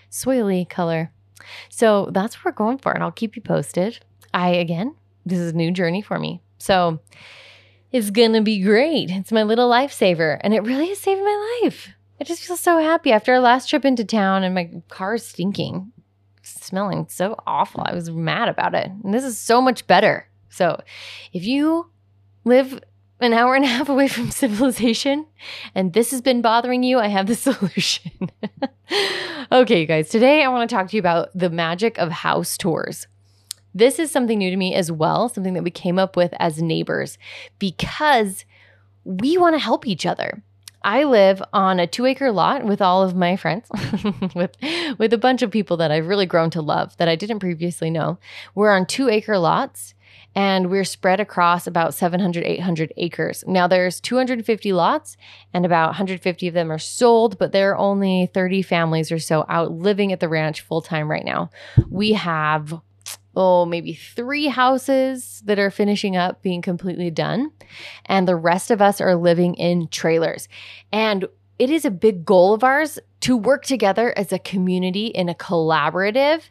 soily 0.09 0.67
color. 0.67 1.11
So 1.69 2.09
that's 2.11 2.35
what 2.37 2.45
we're 2.45 2.51
going 2.65 2.77
for, 2.77 2.91
and 2.91 3.03
I'll 3.03 3.11
keep 3.11 3.35
you 3.35 3.41
posted. 3.41 3.99
I, 4.33 4.49
again, 4.49 4.95
this 5.25 5.39
is 5.39 5.53
a 5.53 5.55
new 5.55 5.71
journey 5.71 6.01
for 6.01 6.17
me. 6.19 6.41
So 6.57 6.99
it's 7.91 8.09
gonna 8.09 8.41
be 8.41 8.61
great. 8.61 9.09
It's 9.09 9.31
my 9.31 9.43
little 9.43 9.69
lifesaver, 9.69 10.39
and 10.41 10.53
it 10.53 10.63
really 10.63 10.89
has 10.89 10.99
saved 10.99 11.21
my 11.21 11.59
life. 11.63 11.89
I 12.19 12.23
just 12.23 12.43
feel 12.43 12.55
so 12.55 12.77
happy 12.77 13.11
after 13.11 13.33
our 13.33 13.39
last 13.39 13.67
trip 13.67 13.83
into 13.83 14.05
town 14.05 14.43
and 14.43 14.53
my 14.53 14.69
car 14.89 15.17
stinking, 15.17 15.91
smelling 16.43 17.07
so 17.09 17.35
awful. 17.47 17.83
I 17.83 17.95
was 17.95 18.11
mad 18.11 18.47
about 18.47 18.75
it. 18.75 18.91
And 19.03 19.11
this 19.11 19.23
is 19.23 19.39
so 19.39 19.59
much 19.59 19.87
better. 19.87 20.27
So 20.49 20.81
if 21.33 21.45
you 21.45 21.89
live 22.43 22.79
an 23.21 23.33
hour 23.33 23.55
and 23.55 23.63
a 23.63 23.67
half 23.67 23.87
away 23.87 24.07
from 24.07 24.31
civilization 24.31 25.25
and 25.75 25.93
this 25.93 26.11
has 26.11 26.21
been 26.21 26.41
bothering 26.41 26.83
you, 26.83 26.99
I 26.99 27.07
have 27.07 27.27
the 27.27 27.35
solution. 27.47 28.31
okay, 29.51 29.81
you 29.81 29.85
guys, 29.85 30.09
today 30.09 30.43
I 30.43 30.47
want 30.49 30.69
to 30.69 30.75
talk 30.75 30.89
to 30.89 30.95
you 30.95 30.99
about 30.99 31.29
the 31.33 31.49
magic 31.49 31.97
of 31.97 32.11
house 32.11 32.57
tours. 32.57 33.07
This 33.73 33.99
is 33.99 34.11
something 34.11 34.37
new 34.37 34.49
to 34.49 34.57
me 34.57 34.75
as 34.75 34.91
well, 34.91 35.29
something 35.29 35.53
that 35.53 35.63
we 35.63 35.71
came 35.71 35.97
up 35.97 36.17
with 36.17 36.33
as 36.39 36.61
neighbors 36.61 37.17
because 37.57 38.43
we 39.05 39.37
want 39.37 39.55
to 39.55 39.59
help 39.59 39.87
each 39.87 40.05
other. 40.05 40.43
I 40.83 41.03
live 41.03 41.41
on 41.53 41.79
a 41.79 41.87
two 41.87 42.05
acre 42.05 42.31
lot 42.31 42.63
with 42.63 42.81
all 42.81 43.03
of 43.03 43.15
my 43.15 43.35
friends, 43.35 43.69
with, 44.35 44.55
with 44.97 45.13
a 45.13 45.17
bunch 45.17 45.41
of 45.41 45.51
people 45.51 45.77
that 45.77 45.91
I've 45.91 46.07
really 46.07 46.25
grown 46.25 46.49
to 46.51 46.61
love 46.61 46.97
that 46.97 47.07
I 47.07 47.15
didn't 47.15 47.39
previously 47.39 47.89
know. 47.89 48.17
We're 48.55 48.71
on 48.71 48.85
two 48.85 49.09
acre 49.09 49.37
lots 49.37 49.93
and 50.33 50.69
we're 50.69 50.83
spread 50.83 51.19
across 51.19 51.67
about 51.67 51.93
700 51.93 52.43
800 52.43 52.93
acres 52.97 53.43
now 53.47 53.67
there's 53.67 53.99
250 53.99 54.71
lots 54.73 55.17
and 55.53 55.65
about 55.65 55.87
150 55.87 56.47
of 56.47 56.53
them 56.53 56.71
are 56.71 56.79
sold 56.79 57.37
but 57.37 57.51
there 57.51 57.71
are 57.71 57.77
only 57.77 58.29
30 58.33 58.61
families 58.61 59.11
or 59.11 59.19
so 59.19 59.45
out 59.49 59.71
living 59.71 60.11
at 60.11 60.19
the 60.19 60.29
ranch 60.29 60.61
full 60.61 60.81
time 60.81 61.11
right 61.11 61.25
now 61.25 61.49
we 61.89 62.13
have 62.13 62.81
oh, 63.35 63.65
maybe 63.65 63.93
three 63.93 64.47
houses 64.47 65.41
that 65.45 65.59
are 65.59 65.71
finishing 65.71 66.17
up 66.17 66.41
being 66.41 66.61
completely 66.61 67.09
done. 67.09 67.51
And 68.05 68.27
the 68.27 68.35
rest 68.35 68.71
of 68.71 68.81
us 68.81 68.99
are 68.99 69.15
living 69.15 69.55
in 69.55 69.87
trailers. 69.87 70.47
And 70.91 71.25
it 71.57 71.69
is 71.69 71.85
a 71.85 71.91
big 71.91 72.25
goal 72.25 72.53
of 72.53 72.63
ours 72.63 72.99
to 73.21 73.37
work 73.37 73.63
together 73.65 74.13
as 74.17 74.33
a 74.33 74.39
community 74.39 75.07
in 75.07 75.29
a 75.29 75.35
collaborative 75.35 76.41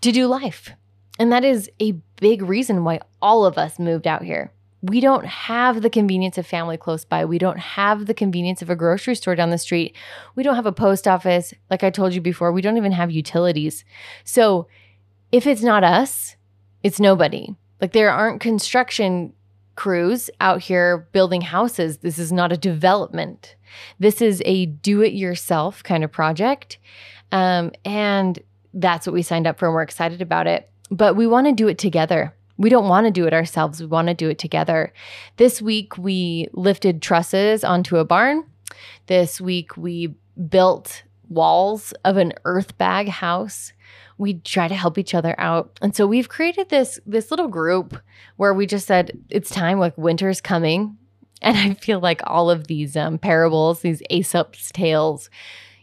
to 0.00 0.12
do 0.12 0.26
life. 0.26 0.70
And 1.18 1.32
that 1.32 1.44
is 1.44 1.70
a 1.80 1.92
big 2.20 2.42
reason 2.42 2.84
why 2.84 3.00
all 3.20 3.44
of 3.44 3.58
us 3.58 3.78
moved 3.78 4.06
out 4.06 4.22
here. 4.22 4.52
We 4.82 5.00
don't 5.00 5.26
have 5.26 5.82
the 5.82 5.90
convenience 5.90 6.38
of 6.38 6.46
family 6.46 6.76
close 6.76 7.04
by. 7.04 7.24
We 7.24 7.38
don't 7.38 7.58
have 7.58 8.06
the 8.06 8.14
convenience 8.14 8.62
of 8.62 8.70
a 8.70 8.76
grocery 8.76 9.16
store 9.16 9.34
down 9.34 9.50
the 9.50 9.58
street. 9.58 9.96
We 10.36 10.42
don't 10.42 10.54
have 10.54 10.66
a 10.66 10.72
post 10.72 11.08
office. 11.08 11.52
Like 11.70 11.82
I 11.82 11.90
told 11.90 12.14
you 12.14 12.20
before, 12.20 12.52
we 12.52 12.62
don't 12.62 12.76
even 12.76 12.92
have 12.92 13.10
utilities. 13.10 13.84
So 14.22 14.68
if 15.36 15.46
it's 15.46 15.62
not 15.62 15.84
us, 15.84 16.34
it's 16.82 16.98
nobody. 16.98 17.54
Like 17.78 17.92
there 17.92 18.10
aren't 18.10 18.40
construction 18.40 19.34
crews 19.74 20.30
out 20.40 20.62
here 20.62 21.06
building 21.12 21.42
houses. 21.42 21.98
This 21.98 22.18
is 22.18 22.32
not 22.32 22.52
a 22.52 22.56
development. 22.56 23.54
This 23.98 24.22
is 24.22 24.42
a 24.46 24.64
do 24.64 25.02
it 25.02 25.12
yourself 25.12 25.82
kind 25.82 26.02
of 26.02 26.10
project. 26.10 26.78
Um, 27.32 27.72
and 27.84 28.38
that's 28.72 29.06
what 29.06 29.12
we 29.12 29.20
signed 29.20 29.46
up 29.46 29.58
for, 29.58 29.66
and 29.66 29.74
we're 29.74 29.82
excited 29.82 30.22
about 30.22 30.46
it. 30.46 30.70
But 30.90 31.16
we 31.16 31.26
want 31.26 31.46
to 31.48 31.52
do 31.52 31.68
it 31.68 31.76
together. 31.76 32.34
We 32.56 32.70
don't 32.70 32.88
want 32.88 33.06
to 33.06 33.10
do 33.10 33.26
it 33.26 33.34
ourselves. 33.34 33.78
We 33.78 33.86
want 33.86 34.08
to 34.08 34.14
do 34.14 34.30
it 34.30 34.38
together. 34.38 34.94
This 35.36 35.60
week, 35.60 35.98
we 35.98 36.48
lifted 36.54 37.02
trusses 37.02 37.62
onto 37.62 37.98
a 37.98 38.06
barn. 38.06 38.44
This 39.06 39.38
week, 39.38 39.76
we 39.76 40.14
built 40.48 41.02
walls 41.28 41.92
of 42.04 42.16
an 42.16 42.32
earth 42.46 42.78
bag 42.78 43.08
house 43.08 43.72
we 44.18 44.34
try 44.40 44.68
to 44.68 44.74
help 44.74 44.98
each 44.98 45.14
other 45.14 45.34
out. 45.38 45.78
And 45.82 45.94
so 45.94 46.06
we've 46.06 46.28
created 46.28 46.68
this 46.68 46.98
this 47.06 47.30
little 47.30 47.48
group 47.48 47.98
where 48.36 48.54
we 48.54 48.66
just 48.66 48.86
said 48.86 49.18
it's 49.28 49.50
time 49.50 49.78
like 49.78 49.96
winter's 49.96 50.40
coming. 50.40 50.96
And 51.42 51.56
I 51.56 51.74
feel 51.74 52.00
like 52.00 52.22
all 52.24 52.48
of 52.48 52.66
these 52.66 52.96
um, 52.96 53.18
parables, 53.18 53.80
these 53.80 54.02
Aesop's 54.08 54.72
tales, 54.72 55.28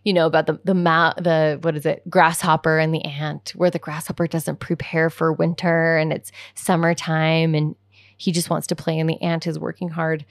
you 0.03 0.13
know 0.13 0.25
about 0.25 0.47
the 0.47 0.59
the 0.63 0.73
ma- 0.73 1.13
the 1.13 1.59
what 1.61 1.75
is 1.75 1.85
it 1.85 2.03
grasshopper 2.09 2.77
and 2.77 2.93
the 2.93 3.03
ant 3.05 3.51
where 3.55 3.69
the 3.69 3.79
grasshopper 3.79 4.27
doesn't 4.27 4.59
prepare 4.59 5.09
for 5.09 5.31
winter 5.33 5.97
and 5.97 6.11
it's 6.11 6.31
summertime 6.55 7.55
and 7.55 7.75
he 8.17 8.31
just 8.31 8.49
wants 8.49 8.67
to 8.67 8.75
play 8.75 8.99
and 8.99 9.09
the 9.09 9.21
ant 9.21 9.47
is 9.47 9.57
working 9.57 9.89
hard 9.89 10.25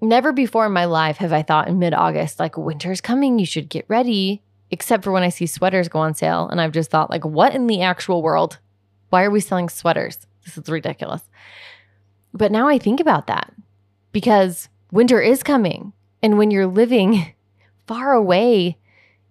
never 0.00 0.32
before 0.32 0.66
in 0.66 0.72
my 0.72 0.86
life 0.86 1.18
have 1.18 1.32
i 1.32 1.42
thought 1.42 1.68
in 1.68 1.78
mid-august 1.78 2.40
like 2.40 2.56
winter's 2.56 3.00
coming 3.00 3.38
you 3.38 3.46
should 3.46 3.68
get 3.68 3.84
ready 3.88 4.42
except 4.70 5.04
for 5.04 5.12
when 5.12 5.22
I 5.22 5.28
see 5.28 5.46
sweaters 5.46 5.88
go 5.88 5.98
on 5.98 6.14
sale. 6.14 6.48
And 6.48 6.60
I've 6.60 6.72
just 6.72 6.90
thought, 6.90 7.10
like, 7.10 7.24
what 7.24 7.54
in 7.54 7.66
the 7.66 7.82
actual 7.82 8.22
world? 8.22 8.58
Why 9.10 9.24
are 9.24 9.30
we 9.30 9.40
selling 9.40 9.68
sweaters? 9.68 10.18
This 10.44 10.56
is 10.56 10.68
ridiculous. 10.68 11.22
But 12.32 12.52
now 12.52 12.68
I 12.68 12.78
think 12.78 13.00
about 13.00 13.26
that 13.26 13.52
because 14.12 14.68
winter 14.92 15.20
is 15.20 15.42
coming. 15.42 15.92
And 16.22 16.38
when 16.38 16.50
you're 16.50 16.66
living 16.66 17.34
far 17.86 18.12
away 18.12 18.78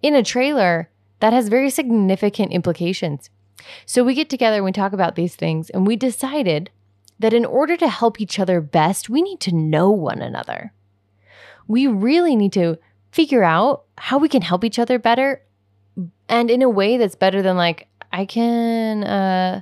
in 0.01 0.15
a 0.15 0.23
trailer, 0.23 0.89
that 1.19 1.33
has 1.33 1.49
very 1.49 1.69
significant 1.69 2.51
implications. 2.51 3.29
So 3.85 4.03
we 4.03 4.13
get 4.13 4.29
together 4.29 4.57
and 4.57 4.65
we 4.65 4.71
talk 4.71 4.93
about 4.93 5.15
these 5.15 5.35
things, 5.35 5.69
and 5.69 5.85
we 5.85 5.95
decided 5.95 6.69
that 7.19 7.33
in 7.33 7.45
order 7.45 7.75
to 7.75 7.89
help 7.89 8.21
each 8.21 8.39
other 8.39 8.61
best, 8.61 9.09
we 9.09 9.21
need 9.21 9.41
to 9.41 9.55
know 9.55 9.89
one 9.89 10.21
another. 10.21 10.73
We 11.67 11.85
really 11.85 12.35
need 12.35 12.53
to 12.53 12.79
figure 13.11 13.43
out 13.43 13.83
how 13.97 14.17
we 14.17 14.29
can 14.29 14.41
help 14.41 14.63
each 14.63 14.79
other 14.79 14.99
better 14.99 15.41
and 16.27 16.49
in 16.51 16.61
a 16.61 16.69
way 16.69 16.97
that's 16.97 17.15
better 17.15 17.41
than 17.41 17.57
like 17.57 17.87
I 18.11 18.25
can 18.25 19.03
uh 19.03 19.61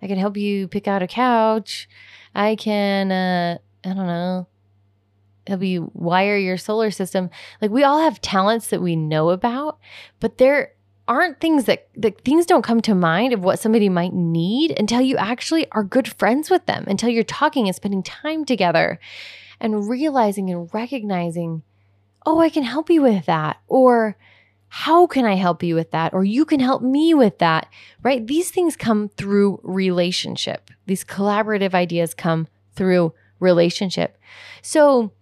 I 0.00 0.06
can 0.06 0.18
help 0.18 0.36
you 0.36 0.68
pick 0.68 0.86
out 0.86 1.02
a 1.02 1.06
couch. 1.06 1.88
I 2.34 2.56
can 2.56 3.10
uh 3.10 3.58
I 3.84 3.88
don't 3.88 4.06
know 4.06 4.46
help 5.46 5.62
you 5.62 5.90
wire 5.94 6.36
your 6.36 6.58
solar 6.58 6.90
system. 6.90 7.30
Like 7.60 7.70
we 7.70 7.82
all 7.82 8.00
have 8.00 8.20
talents 8.20 8.68
that 8.68 8.82
we 8.82 8.96
know 8.96 9.30
about, 9.30 9.78
but 10.20 10.38
there 10.38 10.74
aren't 11.06 11.40
things 11.40 11.64
that 11.64 11.88
that 11.96 12.22
things 12.22 12.44
don't 12.44 12.62
come 12.62 12.82
to 12.82 12.94
mind 12.94 13.32
of 13.32 13.42
what 13.42 13.58
somebody 13.58 13.88
might 13.88 14.12
need 14.12 14.78
until 14.78 15.00
you 15.00 15.16
actually 15.16 15.70
are 15.72 15.82
good 15.82 16.06
friends 16.06 16.50
with 16.50 16.66
them, 16.66 16.84
until 16.86 17.08
you're 17.08 17.24
talking 17.24 17.66
and 17.66 17.74
spending 17.74 18.02
time 18.02 18.44
together 18.44 19.00
and 19.60 19.88
realizing 19.88 20.50
and 20.50 20.72
recognizing 20.72 21.62
oh, 22.26 22.40
I 22.40 22.48
can 22.48 22.62
help 22.62 22.90
you 22.90 23.02
with 23.02 23.26
that. 23.26 23.58
Or, 23.66 24.16
how 24.68 25.06
can 25.06 25.24
I 25.24 25.34
help 25.34 25.62
you 25.62 25.74
with 25.74 25.90
that? 25.92 26.12
Or 26.12 26.24
you 26.24 26.44
can 26.44 26.60
help 26.60 26.82
me 26.82 27.14
with 27.14 27.38
that, 27.38 27.68
right? 28.02 28.26
These 28.26 28.50
things 28.50 28.76
come 28.76 29.08
through 29.08 29.60
relationship. 29.62 30.70
These 30.86 31.04
collaborative 31.04 31.74
ideas 31.74 32.14
come 32.14 32.48
through 32.74 33.14
relationship. 33.40 34.18
So, 34.62 35.12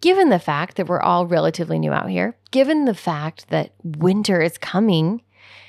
given 0.00 0.30
the 0.30 0.38
fact 0.38 0.76
that 0.76 0.88
we're 0.88 1.00
all 1.00 1.26
relatively 1.26 1.78
new 1.78 1.92
out 1.92 2.08
here, 2.08 2.36
given 2.50 2.84
the 2.84 2.94
fact 2.94 3.48
that 3.50 3.72
winter 3.82 4.40
is 4.40 4.56
coming 4.56 5.22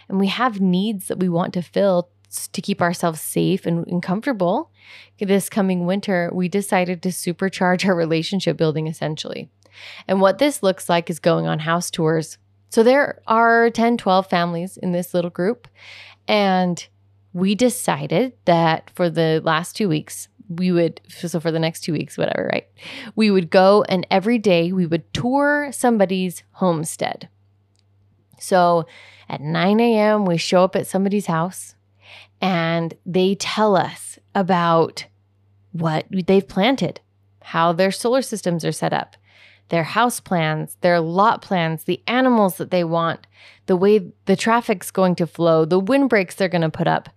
and 0.08 0.20
we 0.20 0.28
have 0.28 0.62
needs 0.62 1.08
that 1.08 1.20
we 1.20 1.30
want 1.30 1.54
to 1.56 1.62
fill 1.62 2.10
to 2.52 2.62
keep 2.62 2.82
ourselves 2.82 3.20
safe 3.20 3.66
and, 3.66 3.88
and 3.88 4.04
comfortable 4.04 4.72
this 5.20 5.50
coming 5.50 5.86
winter, 5.86 6.30
we 6.34 6.48
decided 6.48 7.02
to 7.02 7.10
supercharge 7.10 7.86
our 7.86 7.96
relationship 7.96 8.56
building 8.56 8.88
essentially. 8.88 9.50
And 10.08 10.22
what 10.22 10.38
this 10.38 10.64
looks 10.64 10.90
like 10.90 11.10
is 11.10 11.20
going 11.20 11.48
on 11.48 11.60
house 11.60 11.90
tours. 11.92 12.38
So 12.70 12.84
there 12.84 13.22
are 13.28 13.70
10, 13.70 13.98
12 13.98 14.28
families 14.28 14.78
in 14.78 14.92
this 14.92 15.14
little 15.14 15.30
group. 15.30 15.68
And 16.28 16.86
we 17.34 17.56
decided 17.56 18.34
that 18.46 18.92
for 18.96 19.10
the 19.10 19.42
last 19.44 19.76
two 19.76 19.90
weeks, 19.90 20.28
we 20.50 20.72
would, 20.72 21.00
so 21.08 21.40
for 21.40 21.52
the 21.52 21.60
next 21.60 21.82
two 21.82 21.94
weeks, 21.94 22.18
whatever, 22.18 22.50
right? 22.52 22.68
We 23.16 23.30
would 23.30 23.50
go 23.50 23.84
and 23.88 24.06
every 24.10 24.40
day 24.40 24.72
we 24.72 24.86
would 24.86 25.14
tour 25.14 25.70
somebody's 25.72 26.44
homestead. 26.54 27.30
So 28.40 28.88
at 29.28 29.42
9 29.42 29.80
a.m., 29.80 30.26
we 30.26 30.38
show 30.38 30.64
up 30.64 30.76
at 30.76 30.88
somebody's 30.88 31.28
house 31.28 31.76
and 32.42 32.96
they 33.06 33.36
tell 33.36 33.76
us 33.76 34.18
about 34.34 35.06
what 35.72 36.06
they've 36.10 36.48
planted, 36.48 37.02
how 37.44 37.72
their 37.72 37.92
solar 37.92 38.22
systems 38.22 38.66
are 38.66 38.72
set 38.72 38.94
up, 38.94 39.16
their 39.70 39.84
house 39.84 40.20
plans, 40.20 40.78
their 40.82 41.00
lot 41.00 41.42
plans, 41.42 41.84
the 41.84 42.02
animals 42.08 42.58
that 42.58 42.72
they 42.72 42.84
want, 42.84 43.26
the 43.68 43.76
way 43.76 44.12
the 44.26 44.36
traffic's 44.36 44.92
going 44.92 45.16
to 45.16 45.28
flow, 45.28 45.66
the 45.66 45.80
windbreaks 45.80 46.36
they're 46.36 46.50
going 46.50 46.62
to 46.62 46.70
put 46.70 46.88
up, 46.88 47.10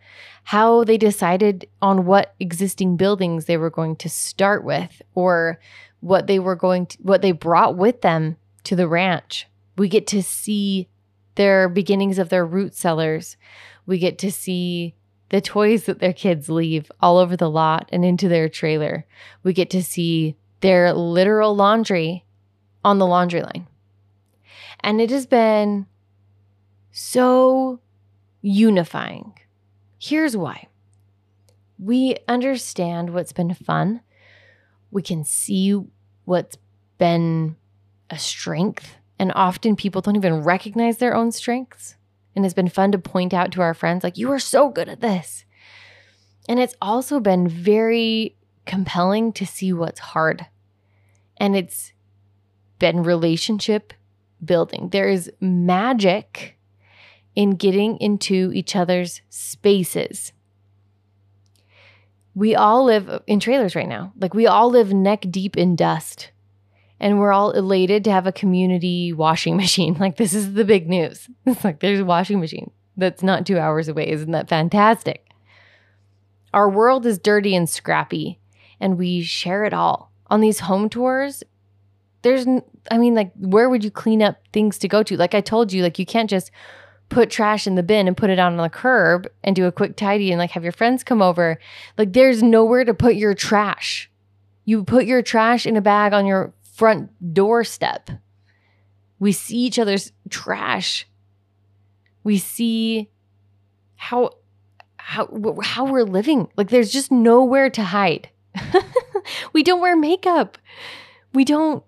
how 0.44 0.85
they 0.85 0.99
decided 0.99 1.66
on 1.80 2.04
what 2.04 2.35
existing 2.38 2.97
buildings 2.97 3.47
they 3.47 3.56
were 3.56 3.71
going 3.71 3.97
to 3.97 4.09
start 4.09 4.64
with 4.64 5.02
or 5.14 5.59
what 6.00 6.26
they 6.26 6.38
were 6.38 6.56
going 6.56 6.87
to 6.87 6.99
what 7.00 7.23
they 7.23 7.32
brought 7.32 7.76
with 7.76 8.02
them 8.02 8.37
to 8.64 8.76
the 8.76 8.88
ranch. 8.88 9.49
We 9.76 9.88
get 9.88 10.06
to 10.09 10.23
see 10.23 10.88
their 11.37 11.68
beginnings 11.68 12.18
of 12.18 12.28
their 12.28 12.44
root 12.44 12.75
cellars. 12.75 13.37
We 13.87 13.99
get 13.99 14.18
to 14.18 14.30
see 14.30 14.94
the 15.30 15.40
toys 15.40 15.85
that 15.85 15.99
their 15.99 16.12
kids 16.12 16.50
leave 16.50 16.92
all 17.00 17.16
over 17.16 17.37
the 17.37 17.49
lot 17.49 17.88
and 17.90 18.04
into 18.04 18.28
their 18.28 18.50
trailer. 18.50 19.06
We 19.42 19.54
get 19.54 19.71
to 19.71 19.82
see 19.82 20.37
their 20.61 20.92
literal 20.92 21.56
laundry 21.56 22.26
on 22.85 22.99
the 22.99 23.07
laundry 23.07 23.43
line. 23.43 23.67
And 24.81 25.01
it 25.01 25.11
has 25.11 25.27
been 25.27 25.87
so 26.91 27.81
unifying. 28.41 29.35
Here's 29.99 30.37
why 30.37 30.69
we 31.79 32.17
understand 32.29 33.11
what's 33.11 33.33
been 33.33 33.55
fun, 33.55 34.01
we 34.93 35.03
can 35.03 35.25
see 35.25 35.77
what's 36.25 36.57
been 36.99 37.57
a 38.09 38.19
strength. 38.19 38.97
And 39.19 39.33
often 39.35 39.75
people 39.75 40.01
don't 40.01 40.17
even 40.17 40.43
recognize 40.43 40.99
their 40.99 41.15
own 41.15 41.33
strengths. 41.33 41.97
And 42.35 42.45
it's 42.45 42.55
been 42.55 42.69
fun 42.69 42.93
to 42.93 42.99
point 42.99 43.35
out 43.35 43.53
to 43.53 43.62
our 43.62 43.75
friends, 43.75 44.05
like, 44.05 44.17
you 44.17 44.31
are 44.31 44.39
so 44.39 44.69
good 44.69 44.89
at 44.89 45.01
this. 45.01 45.45
And 46.49 46.59
it's 46.61 46.75
also 46.81 47.21
been 47.21 47.49
very 47.49 48.37
compelling 48.65 49.33
to 49.35 49.47
see 49.47 49.73
what's 49.73 50.01
hard. 50.01 50.47
And 51.37 51.57
it's 51.57 51.93
been 52.83 53.05
relationship 53.05 53.93
building. 54.45 54.89
There 54.91 55.09
is 55.09 55.31
magic 55.41 56.59
in 57.37 57.51
getting 57.51 57.97
into 57.99 58.51
each 58.53 58.75
other's 58.75 59.23
spaces. 59.31 60.33
We 62.35 62.57
all 62.57 62.85
live 62.85 63.23
in 63.29 63.39
trailers 63.39 63.77
right 63.77 63.87
now. 63.87 64.12
Like 64.19 64.35
we 64.35 64.49
all 64.49 64.69
live 64.69 64.93
neck 64.93 65.27
deep 65.31 65.57
in 65.57 65.77
dust. 65.77 66.33
And 66.99 67.21
we're 67.21 67.33
all 67.33 67.53
elated 67.53 68.03
to 68.03 68.11
have 68.11 68.27
a 68.27 68.33
community 68.33 69.12
washing 69.12 69.57
machine. 69.65 69.95
Like 69.95 70.17
this 70.17 70.35
is 70.35 70.55
the 70.55 70.65
big 70.65 70.89
news. 70.89 71.31
It's 71.47 71.62
like 71.62 71.79
there's 71.79 72.01
a 72.01 72.05
washing 72.05 72.41
machine 72.41 72.73
that's 72.97 73.23
not 73.23 73.47
2 73.47 73.61
hours 73.61 73.87
away. 73.87 74.11
Isn't 74.11 74.33
that 74.33 74.49
fantastic? 74.49 75.29
Our 76.53 76.69
world 76.69 77.07
is 77.07 77.21
dirty 77.21 77.55
and 77.55 77.71
scrappy 77.71 78.41
and 78.81 78.99
we 78.99 79.23
share 79.23 79.62
it 79.62 79.73
all. 79.73 80.11
On 80.27 80.41
these 80.41 80.61
home 80.61 80.89
tours, 80.89 81.45
there's 82.23 82.47
I 82.91 82.99
mean 82.99 83.14
like 83.14 83.33
where 83.37 83.69
would 83.69 83.85
you 83.85 83.91
clean 83.91 84.23
up 84.23 84.37
things 84.52 84.79
to 84.79 84.88
go 84.88 85.02
to? 85.02 85.17
Like 85.17 85.35
I 85.35 85.41
told 85.41 85.73
you 85.73 85.83
like 85.83 85.99
you 85.99 86.07
can't 86.07 86.31
just 86.31 86.50
put 87.09 87.31
trash 87.31 87.67
in 87.67 87.75
the 87.75 87.83
bin 87.83 88.09
and 88.09 88.17
put 88.17 88.31
it 88.31 88.38
out 88.38 88.52
on 88.52 88.57
the 88.57 88.71
curb 88.71 89.29
and 89.45 89.55
do 89.55 89.67
a 89.67 89.73
quick 89.73 89.97
tidy 89.97 90.33
and 90.33 90.38
like 90.38 90.50
have 90.52 90.62
your 90.62 90.73
friends 90.73 91.05
come 91.05 91.21
over. 91.21 91.59
Like 91.99 92.12
there's 92.12 92.43
nowhere 92.43 92.85
to 92.85 92.95
put 92.95 93.17
your 93.17 93.35
trash. 93.35 94.11
You 94.64 94.85
put 94.85 95.05
your 95.05 95.23
trash 95.23 95.67
in 95.67 95.76
a 95.76 95.83
bag 95.83 96.12
on 96.12 96.25
your 96.25 96.55
front 96.62 97.11
doorstep. 97.35 98.11
We 99.19 99.33
see 99.33 99.59
each 99.59 99.79
other's 99.79 100.12
trash. 100.31 101.07
We 102.25 102.38
see 102.38 103.11
how 103.97 104.31
how 104.97 105.29
how 105.62 105.85
we're 105.85 106.05
living. 106.05 106.49
Like 106.57 106.71
there's 106.71 106.93
just 106.93 107.12
nowhere 107.12 107.69
to 107.71 107.83
hide. 107.83 108.31
we 109.52 109.62
don't 109.62 109.81
wear 109.81 109.97
makeup. 109.97 110.59
We 111.35 111.45
don't 111.45 111.85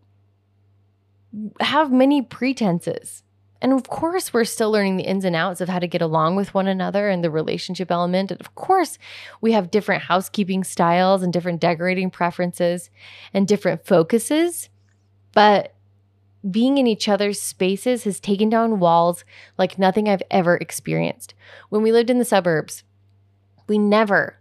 have 1.60 1.92
many 1.92 2.22
pretenses. 2.22 3.22
And 3.62 3.72
of 3.72 3.88
course, 3.88 4.32
we're 4.32 4.44
still 4.44 4.70
learning 4.70 4.98
the 4.98 5.04
ins 5.04 5.24
and 5.24 5.34
outs 5.34 5.60
of 5.62 5.70
how 5.70 5.78
to 5.78 5.86
get 5.86 6.02
along 6.02 6.36
with 6.36 6.52
one 6.52 6.66
another 6.66 7.08
and 7.08 7.24
the 7.24 7.30
relationship 7.30 7.90
element. 7.90 8.30
And 8.30 8.40
of 8.40 8.54
course, 8.54 8.98
we 9.40 9.52
have 9.52 9.70
different 9.70 10.02
housekeeping 10.02 10.64
styles 10.64 11.22
and 11.22 11.32
different 11.32 11.60
decorating 11.60 12.10
preferences 12.10 12.90
and 13.32 13.48
different 13.48 13.86
focuses. 13.86 14.68
But 15.32 15.74
being 16.50 16.76
in 16.76 16.86
each 16.86 17.08
other's 17.08 17.40
spaces 17.40 18.04
has 18.04 18.20
taken 18.20 18.50
down 18.50 18.80
walls 18.80 19.24
like 19.56 19.78
nothing 19.78 20.08
I've 20.08 20.22
ever 20.30 20.56
experienced. 20.56 21.32
When 21.70 21.82
we 21.82 21.90
lived 21.90 22.10
in 22.10 22.18
the 22.18 22.24
suburbs, 22.24 22.84
we 23.66 23.78
never 23.78 24.38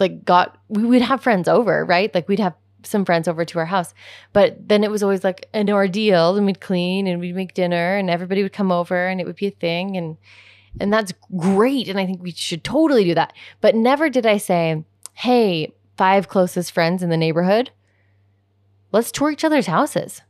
like 0.00 0.24
got 0.24 0.58
we 0.68 0.84
would 0.84 1.02
have 1.02 1.22
friends 1.22 1.46
over, 1.46 1.84
right? 1.84 2.12
Like 2.12 2.28
we'd 2.28 2.40
have 2.40 2.54
some 2.86 3.04
friends 3.04 3.28
over 3.28 3.44
to 3.44 3.58
our 3.58 3.66
house. 3.66 3.94
But 4.32 4.68
then 4.68 4.84
it 4.84 4.90
was 4.90 5.02
always 5.02 5.24
like 5.24 5.48
an 5.52 5.70
ordeal 5.70 6.36
and 6.36 6.46
we'd 6.46 6.60
clean 6.60 7.06
and 7.06 7.20
we'd 7.20 7.34
make 7.34 7.54
dinner 7.54 7.96
and 7.96 8.10
everybody 8.10 8.42
would 8.42 8.52
come 8.52 8.72
over 8.72 9.06
and 9.06 9.20
it 9.20 9.26
would 9.26 9.36
be 9.36 9.46
a 9.46 9.50
thing 9.50 9.96
and 9.96 10.16
and 10.80 10.92
that's 10.92 11.12
great 11.36 11.88
and 11.88 12.00
I 12.00 12.06
think 12.06 12.20
we 12.20 12.32
should 12.32 12.64
totally 12.64 13.04
do 13.04 13.14
that. 13.14 13.32
But 13.60 13.76
never 13.76 14.08
did 14.08 14.26
I 14.26 14.38
say, 14.38 14.84
"Hey, 15.12 15.72
five 15.96 16.28
closest 16.28 16.72
friends 16.72 17.02
in 17.02 17.10
the 17.10 17.16
neighborhood, 17.16 17.70
let's 18.90 19.12
tour 19.12 19.30
each 19.30 19.44
other's 19.44 19.66
houses." 19.66 20.22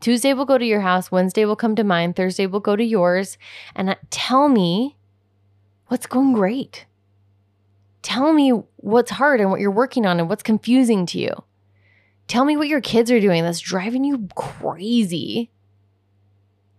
Tuesday 0.00 0.32
we'll 0.32 0.44
go 0.44 0.58
to 0.58 0.64
your 0.64 0.82
house, 0.82 1.10
Wednesday 1.10 1.44
we'll 1.44 1.56
come 1.56 1.74
to 1.74 1.82
mine, 1.82 2.12
Thursday 2.12 2.46
we'll 2.46 2.60
go 2.60 2.76
to 2.76 2.84
yours 2.84 3.36
and 3.74 3.90
uh, 3.90 3.94
tell 4.10 4.48
me 4.48 4.96
what's 5.88 6.06
going 6.06 6.32
great. 6.32 6.86
Tell 8.02 8.32
me 8.32 8.50
what's 8.76 9.10
hard 9.10 9.40
and 9.40 9.50
what 9.50 9.60
you're 9.60 9.70
working 9.70 10.06
on 10.06 10.20
and 10.20 10.28
what's 10.28 10.42
confusing 10.42 11.04
to 11.06 11.18
you. 11.18 11.44
Tell 12.28 12.44
me 12.44 12.56
what 12.56 12.68
your 12.68 12.82
kids 12.82 13.10
are 13.10 13.20
doing 13.20 13.42
that's 13.42 13.58
driving 13.58 14.04
you 14.04 14.28
crazy. 14.34 15.50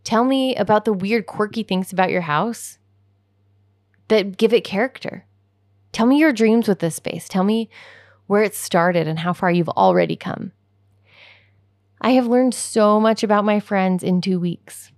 Tell 0.04 0.24
me 0.24 0.56
about 0.56 0.86
the 0.86 0.94
weird, 0.94 1.26
quirky 1.26 1.64
things 1.64 1.92
about 1.92 2.12
your 2.12 2.22
house 2.22 2.78
that 4.08 4.38
give 4.38 4.54
it 4.54 4.64
character. 4.64 5.26
Tell 5.92 6.06
me 6.06 6.20
your 6.20 6.34
dreams 6.34 6.68
with 6.68 6.80
this 6.80 6.96
space. 6.96 7.28
Tell 7.28 7.44
me 7.44 7.70
where 8.28 8.44
it 8.44 8.54
started 8.56 9.08
and 9.08 9.20
how 9.20 9.34
far 9.34 9.52
you've 9.52 9.70
already 9.70 10.16
come. 10.16 10.52
I 12.02 12.12
have 12.12 12.28
learned 12.28 12.54
so 12.54 13.00
much 13.00 13.24
about 13.24 13.44
my 13.44 13.60
friends 13.60 14.04
in 14.04 14.22
two 14.22 14.40
weeks. 14.40 14.92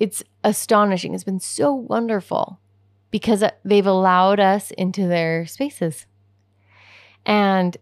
It's 0.00 0.24
astonishing. 0.42 1.14
It's 1.14 1.24
been 1.24 1.40
so 1.40 1.72
wonderful 1.72 2.58
because 3.10 3.44
they've 3.64 3.86
allowed 3.86 4.40
us 4.40 4.72
into 4.72 5.06
their 5.06 5.46
spaces. 5.46 6.06
And 7.24 7.76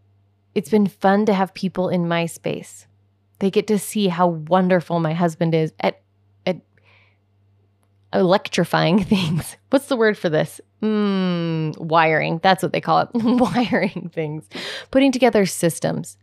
it's 0.54 0.70
been 0.70 0.86
fun 0.86 1.26
to 1.26 1.34
have 1.34 1.54
people 1.54 1.88
in 1.88 2.08
my 2.08 2.26
space. 2.26 2.86
They 3.38 3.50
get 3.50 3.66
to 3.68 3.78
see 3.78 4.08
how 4.08 4.28
wonderful 4.28 5.00
my 5.00 5.14
husband 5.14 5.54
is 5.54 5.72
at, 5.80 6.00
at 6.46 6.60
electrifying 8.12 9.02
things. 9.04 9.56
What's 9.70 9.86
the 9.86 9.96
word 9.96 10.16
for 10.16 10.28
this? 10.28 10.60
Mm, 10.82 11.76
wiring. 11.78 12.40
That's 12.42 12.62
what 12.62 12.72
they 12.72 12.80
call 12.80 13.00
it. 13.00 13.08
wiring 13.14 14.10
things, 14.12 14.48
putting 14.90 15.12
together 15.12 15.46
systems. 15.46 16.16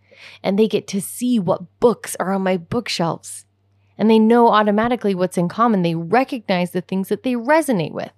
And 0.44 0.60
they 0.60 0.68
get 0.68 0.88
to 0.88 1.02
see 1.02 1.39
what 1.39 1.80
books 1.80 2.15
are 2.20 2.34
on 2.34 2.42
my 2.42 2.58
bookshelves. 2.58 3.46
And 3.98 4.10
they 4.10 4.20
know 4.20 4.50
automatically 4.50 5.13
what's 5.15 5.38
in 5.38 5.50
common. 5.50 5.82
They 5.82 5.96
recognize 5.96 6.72
the 6.72 6.82
things 6.82 7.10
that 7.10 7.24
they 7.24 7.34
resonate 7.34 7.92
with. 7.92 8.12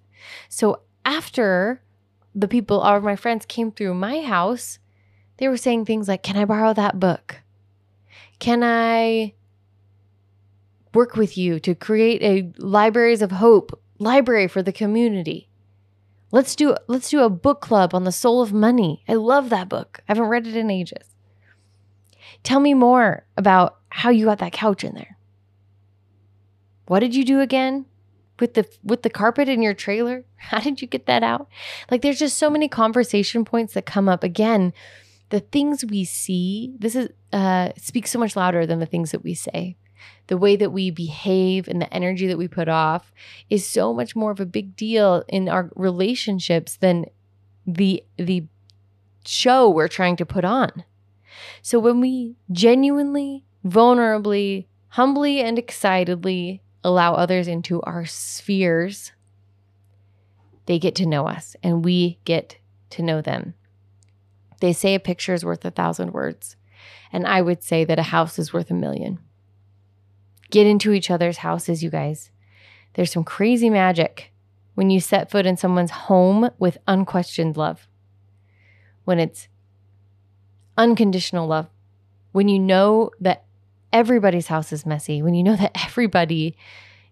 So 0.47 0.81
after 1.05 1.81
the 2.35 2.47
people, 2.47 2.79
all 2.79 2.97
of 2.97 3.03
my 3.03 3.15
friends 3.15 3.45
came 3.45 3.71
through 3.71 3.95
my 3.95 4.21
house, 4.21 4.79
they 5.41 5.47
were 5.47 5.57
saying 5.57 5.85
things 5.85 6.07
like, 6.07 6.21
Can 6.21 6.37
I 6.37 6.45
borrow 6.45 6.71
that 6.73 6.99
book? 6.99 7.41
Can 8.37 8.63
I 8.63 9.33
work 10.93 11.15
with 11.15 11.35
you 11.35 11.59
to 11.61 11.73
create 11.73 12.21
a 12.21 12.53
libraries 12.61 13.23
of 13.23 13.31
hope 13.31 13.81
library 13.97 14.47
for 14.47 14.61
the 14.61 14.71
community? 14.71 15.49
Let's 16.31 16.55
do 16.55 16.75
let's 16.87 17.09
do 17.09 17.23
a 17.23 17.29
book 17.29 17.59
club 17.59 17.95
on 17.95 18.03
the 18.03 18.11
soul 18.11 18.41
of 18.41 18.53
money. 18.53 19.03
I 19.09 19.15
love 19.15 19.49
that 19.49 19.67
book. 19.67 20.01
I 20.07 20.11
haven't 20.11 20.29
read 20.29 20.45
it 20.45 20.55
in 20.55 20.69
ages. 20.69 21.15
Tell 22.43 22.59
me 22.59 22.75
more 22.75 23.25
about 23.35 23.79
how 23.89 24.11
you 24.11 24.25
got 24.25 24.37
that 24.37 24.53
couch 24.53 24.83
in 24.83 24.93
there. 24.93 25.17
What 26.85 26.99
did 26.99 27.15
you 27.15 27.25
do 27.25 27.41
again? 27.41 27.87
with 28.39 28.55
the 28.55 28.67
with 28.83 29.03
the 29.03 29.09
carpet 29.09 29.47
in 29.47 29.61
your 29.61 29.75
trailer? 29.75 30.25
How 30.35 30.59
did 30.59 30.81
you 30.81 30.87
get 30.87 31.05
that 31.05 31.21
out? 31.21 31.47
Like 31.91 32.01
there's 32.01 32.17
just 32.17 32.39
so 32.39 32.49
many 32.49 32.67
conversation 32.67 33.45
points 33.45 33.75
that 33.75 33.85
come 33.85 34.09
up 34.09 34.23
again 34.23 34.73
the 35.31 35.39
things 35.39 35.83
we 35.83 36.03
see, 36.03 36.75
this 36.77 36.95
is 36.95 37.09
uh, 37.33 37.71
speaks 37.77 38.11
so 38.11 38.19
much 38.19 38.35
louder 38.35 38.65
than 38.65 38.79
the 38.79 38.85
things 38.85 39.11
that 39.11 39.23
we 39.23 39.33
say. 39.33 39.77
The 40.27 40.37
way 40.37 40.55
that 40.55 40.71
we 40.71 40.91
behave 40.91 41.67
and 41.67 41.81
the 41.81 41.91
energy 41.93 42.27
that 42.27 42.37
we 42.37 42.47
put 42.47 42.67
off 42.67 43.11
is 43.49 43.65
so 43.65 43.93
much 43.93 44.15
more 44.15 44.31
of 44.31 44.39
a 44.39 44.45
big 44.45 44.75
deal 44.75 45.23
in 45.27 45.47
our 45.47 45.71
relationships 45.75 46.75
than 46.77 47.05
the 47.65 48.03
the 48.17 48.45
show 49.25 49.69
we're 49.69 49.87
trying 49.87 50.17
to 50.17 50.25
put 50.25 50.43
on. 50.43 50.83
So 51.61 51.79
when 51.79 52.01
we 52.01 52.35
genuinely, 52.51 53.45
vulnerably, 53.65 54.65
humbly 54.89 55.41
and 55.41 55.57
excitedly 55.57 56.61
allow 56.83 57.13
others 57.13 57.47
into 57.47 57.81
our 57.83 58.05
spheres, 58.05 59.13
they 60.65 60.77
get 60.77 60.95
to 60.95 61.05
know 61.05 61.27
us 61.27 61.55
and 61.63 61.85
we 61.85 62.19
get 62.25 62.57
to 62.89 63.01
know 63.01 63.21
them. 63.21 63.53
They 64.61 64.73
say 64.73 64.95
a 64.95 64.99
picture 64.99 65.33
is 65.33 65.43
worth 65.43 65.65
a 65.65 65.71
thousand 65.71 66.13
words. 66.13 66.55
And 67.11 67.27
I 67.27 67.41
would 67.41 67.61
say 67.61 67.83
that 67.83 67.99
a 67.99 68.03
house 68.03 68.39
is 68.39 68.53
worth 68.53 68.71
a 68.71 68.75
million. 68.75 69.19
Get 70.49 70.67
into 70.67 70.93
each 70.93 71.11
other's 71.11 71.37
houses, 71.37 71.83
you 71.83 71.89
guys. 71.89 72.31
There's 72.93 73.11
some 73.11 73.23
crazy 73.23 73.69
magic 73.69 74.31
when 74.75 74.89
you 74.89 74.99
set 74.99 75.29
foot 75.29 75.45
in 75.45 75.57
someone's 75.57 75.91
home 75.91 76.49
with 76.57 76.77
unquestioned 76.87 77.57
love, 77.57 77.87
when 79.03 79.19
it's 79.19 79.47
unconditional 80.77 81.47
love, 81.47 81.67
when 82.31 82.47
you 82.47 82.57
know 82.57 83.11
that 83.19 83.43
everybody's 83.91 84.47
house 84.47 84.71
is 84.71 84.85
messy, 84.85 85.21
when 85.21 85.33
you 85.33 85.43
know 85.43 85.55
that 85.55 85.71
everybody 85.87 86.55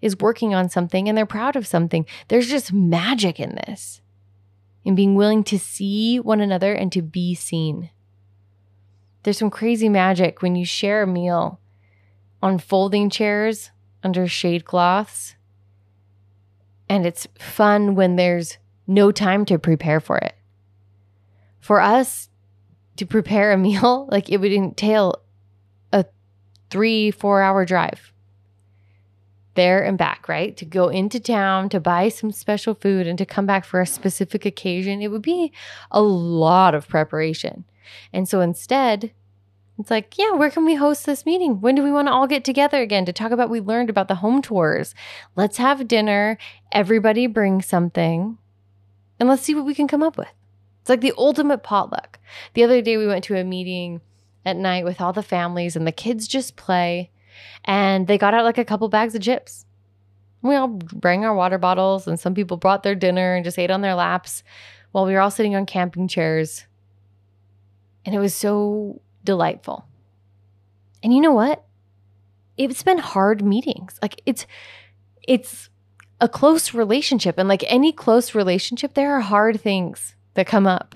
is 0.01 0.17
working 0.17 0.53
on 0.53 0.69
something 0.69 1.09
and 1.09 1.17
they're 1.17 1.25
proud 1.25 1.55
of 1.55 1.67
something. 1.67 2.05
There's 2.29 2.49
just 2.49 2.71
magic 2.71 3.39
in 3.39 3.55
this 3.67 4.01
and 4.85 4.95
being 4.95 5.15
willing 5.15 5.43
to 5.45 5.59
see 5.59 6.19
one 6.19 6.41
another 6.41 6.73
and 6.73 6.91
to 6.91 7.01
be 7.01 7.35
seen. 7.35 7.89
There's 9.23 9.37
some 9.37 9.49
crazy 9.49 9.89
magic 9.89 10.41
when 10.41 10.55
you 10.55 10.65
share 10.65 11.03
a 11.03 11.07
meal 11.07 11.59
on 12.41 12.57
folding 12.57 13.09
chairs 13.09 13.71
under 14.03 14.27
shade 14.27 14.65
cloths. 14.65 15.35
And 16.87 17.05
it's 17.05 17.27
fun 17.37 17.95
when 17.95 18.15
there's 18.15 18.57
no 18.87 19.11
time 19.11 19.45
to 19.45 19.59
prepare 19.59 19.99
for 19.99 20.17
it. 20.17 20.35
For 21.59 21.81
us 21.81 22.29
to 22.95 23.05
prepare 23.05 23.51
a 23.51 23.57
meal, 23.57 24.07
like 24.11 24.29
it 24.29 24.37
would 24.37 24.53
entail 24.53 25.21
a 25.91 26.05
three, 26.69 27.11
four 27.11 27.41
hour 27.41 27.65
drive 27.65 28.13
there 29.55 29.83
and 29.83 29.97
back, 29.97 30.27
right? 30.29 30.55
To 30.57 30.65
go 30.65 30.89
into 30.89 31.19
town 31.19 31.69
to 31.69 31.79
buy 31.79 32.09
some 32.09 32.31
special 32.31 32.73
food 32.73 33.07
and 33.07 33.17
to 33.17 33.25
come 33.25 33.45
back 33.45 33.65
for 33.65 33.81
a 33.81 33.85
specific 33.85 34.45
occasion, 34.45 35.01
it 35.01 35.09
would 35.09 35.21
be 35.21 35.51
a 35.91 36.01
lot 36.01 36.75
of 36.75 36.87
preparation. 36.87 37.65
And 38.13 38.27
so 38.27 38.41
instead, 38.41 39.11
it's 39.79 39.89
like, 39.89 40.17
yeah, 40.17 40.31
where 40.31 40.49
can 40.49 40.65
we 40.65 40.75
host 40.75 41.05
this 41.05 41.25
meeting? 41.25 41.61
When 41.61 41.75
do 41.75 41.83
we 41.83 41.91
want 41.91 42.09
to 42.09 42.11
all 42.11 42.27
get 42.27 42.43
together 42.43 42.81
again 42.81 43.05
to 43.05 43.13
talk 43.13 43.31
about 43.31 43.49
we 43.49 43.61
learned 43.61 43.89
about 43.89 44.09
the 44.09 44.15
home 44.15 44.41
tours? 44.41 44.93
Let's 45.35 45.57
have 45.57 45.87
dinner. 45.87 46.37
Everybody 46.71 47.27
bring 47.27 47.61
something 47.61 48.37
and 49.19 49.29
let's 49.29 49.43
see 49.43 49.55
what 49.55 49.65
we 49.65 49.73
can 49.73 49.87
come 49.87 50.03
up 50.03 50.17
with. 50.17 50.33
It's 50.81 50.89
like 50.89 51.01
the 51.01 51.13
ultimate 51.17 51.63
potluck. 51.63 52.19
The 52.53 52.63
other 52.63 52.81
day 52.81 52.97
we 52.97 53.07
went 53.07 53.23
to 53.25 53.37
a 53.37 53.43
meeting 53.43 54.01
at 54.45 54.57
night 54.57 54.83
with 54.83 54.99
all 54.99 55.13
the 55.13 55.23
families 55.23 55.75
and 55.75 55.87
the 55.87 55.91
kids 55.91 56.27
just 56.27 56.55
play 56.55 57.09
and 57.65 58.07
they 58.07 58.17
got 58.17 58.33
out 58.33 58.43
like 58.43 58.57
a 58.57 58.65
couple 58.65 58.87
bags 58.89 59.15
of 59.15 59.21
chips. 59.21 59.65
We 60.41 60.55
all 60.55 60.67
bring 60.67 61.25
our 61.25 61.35
water 61.35 61.57
bottles, 61.57 62.07
and 62.07 62.19
some 62.19 62.33
people 62.33 62.57
brought 62.57 62.83
their 62.83 62.95
dinner 62.95 63.35
and 63.35 63.43
just 63.43 63.59
ate 63.59 63.71
on 63.71 63.81
their 63.81 63.95
laps 63.95 64.43
while 64.91 65.05
we 65.05 65.13
were 65.13 65.19
all 65.19 65.31
sitting 65.31 65.55
on 65.55 65.65
camping 65.65 66.07
chairs. 66.07 66.65
And 68.05 68.15
it 68.15 68.19
was 68.19 68.33
so 68.33 69.01
delightful. 69.23 69.85
And 71.03 71.13
you 71.13 71.21
know 71.21 71.33
what? 71.33 71.65
It's 72.57 72.83
been 72.83 72.97
hard 72.97 73.43
meetings. 73.43 73.99
Like 74.01 74.21
it's 74.25 74.45
it's 75.27 75.69
a 76.21 76.27
close 76.27 76.73
relationship. 76.73 77.37
And 77.37 77.47
like 77.47 77.63
any 77.67 77.91
close 77.91 78.35
relationship, 78.35 78.93
there 78.93 79.15
are 79.15 79.21
hard 79.21 79.61
things 79.61 80.15
that 80.33 80.47
come 80.47 80.67
up. 80.67 80.95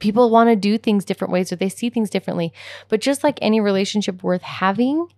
People 0.00 0.30
want 0.30 0.50
to 0.50 0.56
do 0.56 0.76
things 0.76 1.04
different 1.04 1.32
ways 1.32 1.52
or 1.52 1.56
they 1.56 1.68
see 1.68 1.90
things 1.90 2.10
differently. 2.10 2.52
But 2.88 3.00
just 3.00 3.22
like 3.22 3.38
any 3.40 3.60
relationship 3.60 4.22
worth 4.22 4.42
having, 4.42 5.08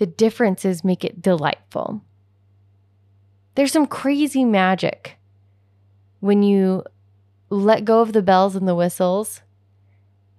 the 0.00 0.06
differences 0.06 0.82
make 0.82 1.04
it 1.04 1.20
delightful. 1.20 2.00
There's 3.54 3.70
some 3.70 3.86
crazy 3.86 4.46
magic 4.46 5.18
when 6.20 6.42
you 6.42 6.84
let 7.50 7.84
go 7.84 8.00
of 8.00 8.14
the 8.14 8.22
bells 8.22 8.56
and 8.56 8.66
the 8.66 8.74
whistles 8.74 9.42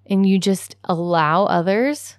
and 0.08 0.26
you 0.26 0.40
just 0.40 0.78
allow 0.86 1.46
others 1.46 2.18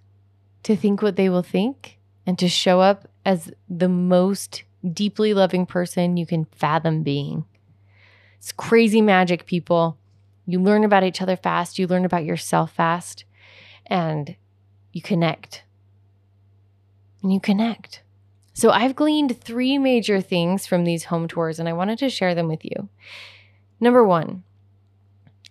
to 0.62 0.76
think 0.76 1.02
what 1.02 1.16
they 1.16 1.28
will 1.28 1.42
think 1.42 1.98
and 2.26 2.38
to 2.38 2.48
show 2.48 2.80
up 2.80 3.08
as 3.24 3.50
the 3.68 3.88
most 3.88 4.62
deeply 4.92 5.34
loving 5.34 5.66
person 5.66 6.16
you 6.16 6.26
can 6.26 6.44
fathom 6.44 7.02
being. 7.02 7.44
It's 8.38 8.52
crazy 8.52 9.02
magic, 9.02 9.46
people. 9.46 9.98
You 10.46 10.62
learn 10.62 10.84
about 10.84 11.02
each 11.02 11.20
other 11.20 11.36
fast, 11.36 11.76
you 11.76 11.88
learn 11.88 12.04
about 12.04 12.24
yourself 12.24 12.72
fast, 12.72 13.24
and 13.86 14.36
you 14.92 15.02
connect. 15.02 15.64
And 17.22 17.32
you 17.32 17.40
connect. 17.40 18.02
So, 18.54 18.70
I've 18.70 18.96
gleaned 18.96 19.40
three 19.40 19.78
major 19.78 20.20
things 20.20 20.66
from 20.66 20.84
these 20.84 21.04
home 21.04 21.26
tours, 21.26 21.58
and 21.58 21.68
I 21.68 21.72
wanted 21.72 21.98
to 22.00 22.10
share 22.10 22.34
them 22.34 22.48
with 22.48 22.64
you. 22.64 22.88
Number 23.80 24.04
one, 24.04 24.42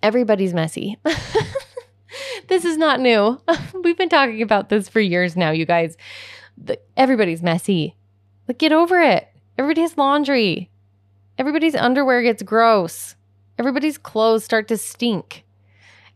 everybody's 0.04 0.54
messy. 0.54 0.98
this 2.48 2.64
is 2.64 2.78
not 2.78 3.00
new. 3.00 3.42
We've 3.84 3.98
been 3.98 4.10
talking 4.10 4.42
about 4.42 4.70
this 4.70 4.88
for 4.88 5.00
years 5.00 5.36
now, 5.36 5.52
you 5.52 5.66
guys. 5.66 5.98
The, 6.58 6.80
everybody's 6.96 7.42
messy. 7.42 7.96
But 8.46 8.60
get 8.60 8.72
over 8.72 9.00
it. 9.00 9.28
Everybody 9.58 9.82
has 9.82 9.98
laundry. 9.98 10.70
Everybody's 11.38 11.76
underwear 11.76 12.22
gets 12.22 12.44
gross. 12.44 13.16
Everybody's 13.58 13.98
clothes 13.98 14.44
start 14.44 14.68
to 14.68 14.78
stink. 14.78 15.44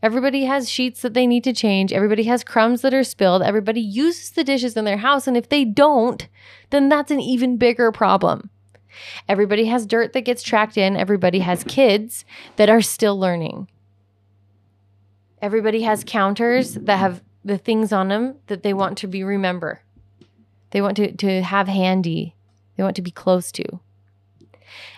Everybody 0.02 0.44
has 0.44 0.68
sheets 0.68 1.02
that 1.02 1.14
they 1.14 1.26
need 1.26 1.44
to 1.44 1.52
change. 1.52 1.92
Everybody 1.92 2.24
has 2.24 2.44
crumbs 2.44 2.82
that 2.82 2.94
are 2.94 3.04
spilled. 3.04 3.42
Everybody 3.42 3.80
uses 3.80 4.30
the 4.30 4.44
dishes 4.44 4.76
in 4.76 4.84
their 4.84 4.98
house. 4.98 5.26
And 5.26 5.36
if 5.36 5.48
they 5.48 5.64
don't, 5.64 6.28
then 6.70 6.88
that's 6.88 7.10
an 7.10 7.20
even 7.20 7.56
bigger 7.56 7.90
problem. 7.90 8.50
Everybody 9.28 9.66
has 9.66 9.86
dirt 9.86 10.12
that 10.12 10.22
gets 10.22 10.42
tracked 10.42 10.76
in. 10.76 10.96
Everybody 10.96 11.40
has 11.40 11.64
kids 11.64 12.24
that 12.56 12.68
are 12.68 12.82
still 12.82 13.18
learning. 13.18 13.68
Everybody 15.40 15.82
has 15.82 16.04
counters 16.04 16.74
that 16.74 16.98
have 16.98 17.22
the 17.44 17.58
things 17.58 17.92
on 17.92 18.08
them 18.08 18.36
that 18.46 18.62
they 18.62 18.72
want 18.72 18.98
to 18.98 19.06
be 19.06 19.22
remember. 19.22 19.80
They 20.70 20.80
want 20.80 20.96
to, 20.96 21.12
to 21.12 21.42
have 21.42 21.68
handy. 21.68 22.34
They 22.76 22.82
want 22.82 22.96
to 22.96 23.02
be 23.02 23.10
close 23.10 23.52
to. 23.52 23.64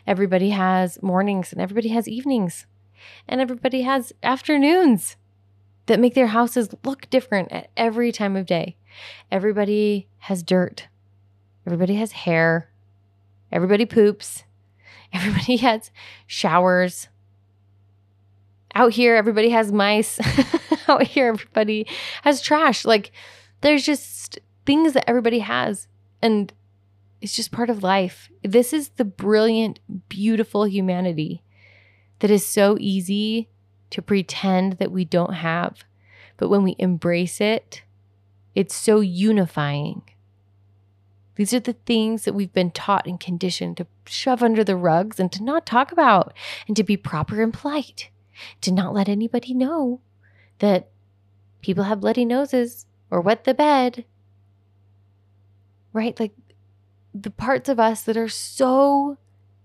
Everybody 0.07 0.51
has 0.51 1.03
mornings 1.03 1.53
and 1.53 1.61
everybody 1.61 1.89
has 1.89 2.09
evenings. 2.09 2.67
And 3.27 3.41
everybody 3.41 3.83
has 3.83 4.13
afternoons 4.23 5.17
that 5.87 6.01
make 6.01 6.15
their 6.15 6.29
houses 6.29 6.69
look 6.85 7.09
different 7.11 7.51
at 7.51 7.71
every 7.77 8.13
time 8.13 8.37
of 8.37 8.47
day. 8.47 8.77
Everybody 9.31 10.09
has 10.19 10.43
dirt. 10.43 10.89
Everybody 11.67 11.97
has 11.97 12.13
hair. 12.13 12.71
Everybody 13.51 13.87
poops. 13.87 14.45
Everybody 15.13 15.57
has 15.57 15.91
showers. 16.27 17.09
Out 18.75 18.93
here, 18.93 19.17
everybody 19.17 19.49
has 19.49 19.73
mice. 19.73 20.21
Out 20.89 21.03
here, 21.03 21.29
everybody 21.29 21.87
has 22.23 22.43
trash. 22.43 22.85
Like, 22.85 23.11
there's 23.63 23.85
just 23.85 24.39
things 24.67 24.93
that 24.93 25.09
everybody 25.09 25.39
has. 25.39 25.89
And 26.21 26.53
it's 27.23 27.35
just 27.35 27.51
part 27.51 27.71
of 27.71 27.83
life. 27.83 28.29
This 28.43 28.75
is 28.75 28.91
the 28.91 29.05
brilliant, 29.07 29.81
beautiful 30.09 30.67
humanity 30.67 31.43
that 32.21 32.31
is 32.31 32.47
so 32.47 32.77
easy 32.81 33.49
to 33.91 34.03
pretend 34.03 34.75
that 34.75 34.93
we 34.93 35.05
don't 35.05 35.35
have. 35.35 35.85
But 36.37 36.49
when 36.49 36.63
we 36.63 36.77
embrace 36.79 37.41
it, 37.41 37.83
it's 38.55 38.75
so 38.75 39.01
unifying. 39.01 40.03
These 41.37 41.55
are 41.55 41.61
the 41.61 41.77
things 41.87 42.25
that 42.25 42.35
we've 42.35 42.53
been 42.53 42.73
taught 42.73 43.07
and 43.07 43.21
conditioned 43.21 43.77
to 43.77 43.87
shove 44.07 44.43
under 44.43 44.65
the 44.65 44.75
rugs 44.75 45.21
and 45.21 45.31
to 45.33 45.43
not 45.45 45.65
talk 45.65 45.93
about 45.93 46.35
and 46.67 46.77
to 46.77 46.83
be 46.83 46.97
proper 46.97 47.41
and 47.41 47.55
polite, 47.55 48.11
to 48.61 48.73
not 48.73 48.93
let 48.93 49.09
anybody 49.09 49.55
know 49.55 50.01
that 50.59 50.89
people 51.63 51.85
have 51.85 52.01
bloody 52.01 52.25
noses 52.25 52.87
or 53.11 53.21
wet 53.21 53.45
the 53.45 53.55
bed. 53.55 54.05
Right? 55.93 56.19
Like 56.19 56.35
the 57.15 57.31
parts 57.31 57.69
of 57.69 57.79
us 57.79 58.03
that 58.03 58.17
are 58.17 58.29
so 58.29 59.19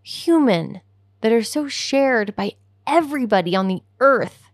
human, 0.04 0.82
that 1.24 1.32
are 1.32 1.42
so 1.42 1.70
shared 1.70 2.36
by 2.36 2.52
everybody 2.86 3.56
on 3.56 3.70
the 3.70 3.82
earth. 4.02 4.52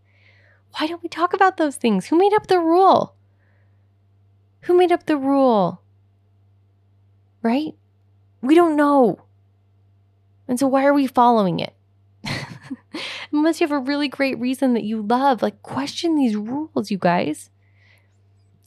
Why 0.77 0.85
don't 0.85 1.01
we 1.01 1.09
talk 1.09 1.33
about 1.33 1.57
those 1.57 1.75
things? 1.75 2.05
Who 2.05 2.17
made 2.17 2.31
up 2.31 2.45
the 2.45 2.59
rule? 2.59 3.15
Who 4.61 4.77
made 4.77 4.91
up 4.91 5.07
the 5.07 5.17
rule? 5.17 5.81
Right? 7.41 7.73
We 8.43 8.53
don't 8.53 8.75
know. 8.75 9.25
And 10.47 10.59
so 10.59 10.67
why 10.67 10.85
are 10.85 10.93
we 10.93 11.07
following 11.07 11.59
it? 11.59 11.73
Unless 13.31 13.59
you 13.59 13.67
have 13.67 13.75
a 13.75 13.79
really 13.79 14.07
great 14.07 14.37
reason 14.37 14.75
that 14.75 14.83
you 14.83 15.01
love, 15.01 15.41
like 15.41 15.63
question 15.63 16.15
these 16.15 16.35
rules, 16.35 16.91
you 16.91 16.99
guys. 16.99 17.49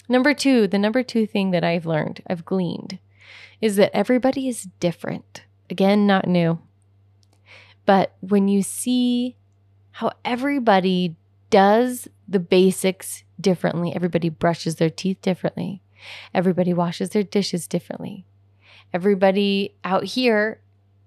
Number 0.09 0.35
two, 0.35 0.67
the 0.67 0.79
number 0.79 1.05
two 1.05 1.25
thing 1.25 1.53
that 1.53 1.63
I've 1.63 1.87
learned, 1.87 2.21
I've 2.29 2.45
gleaned, 2.45 2.99
is 3.61 3.77
that 3.77 3.97
everybody 3.97 4.49
is 4.49 4.69
different. 4.81 5.45
Again, 5.71 6.05
not 6.05 6.27
new. 6.27 6.59
But 7.87 8.15
when 8.21 8.49
you 8.49 8.63
see 8.63 9.37
how 9.93 10.13
everybody 10.25 11.17
does 11.51 12.09
the 12.29 12.39
basics 12.39 13.25
differently, 13.41 13.95
everybody 13.95 14.29
brushes 14.29 14.77
their 14.77 14.91
teeth 14.91 15.21
differently, 15.21 15.83
everybody 16.33 16.73
washes 16.73 17.11
their 17.11 17.23
dishes 17.23 17.67
differently, 17.67 18.25
everybody 18.93 19.75
out 19.85 20.05
here 20.05 20.61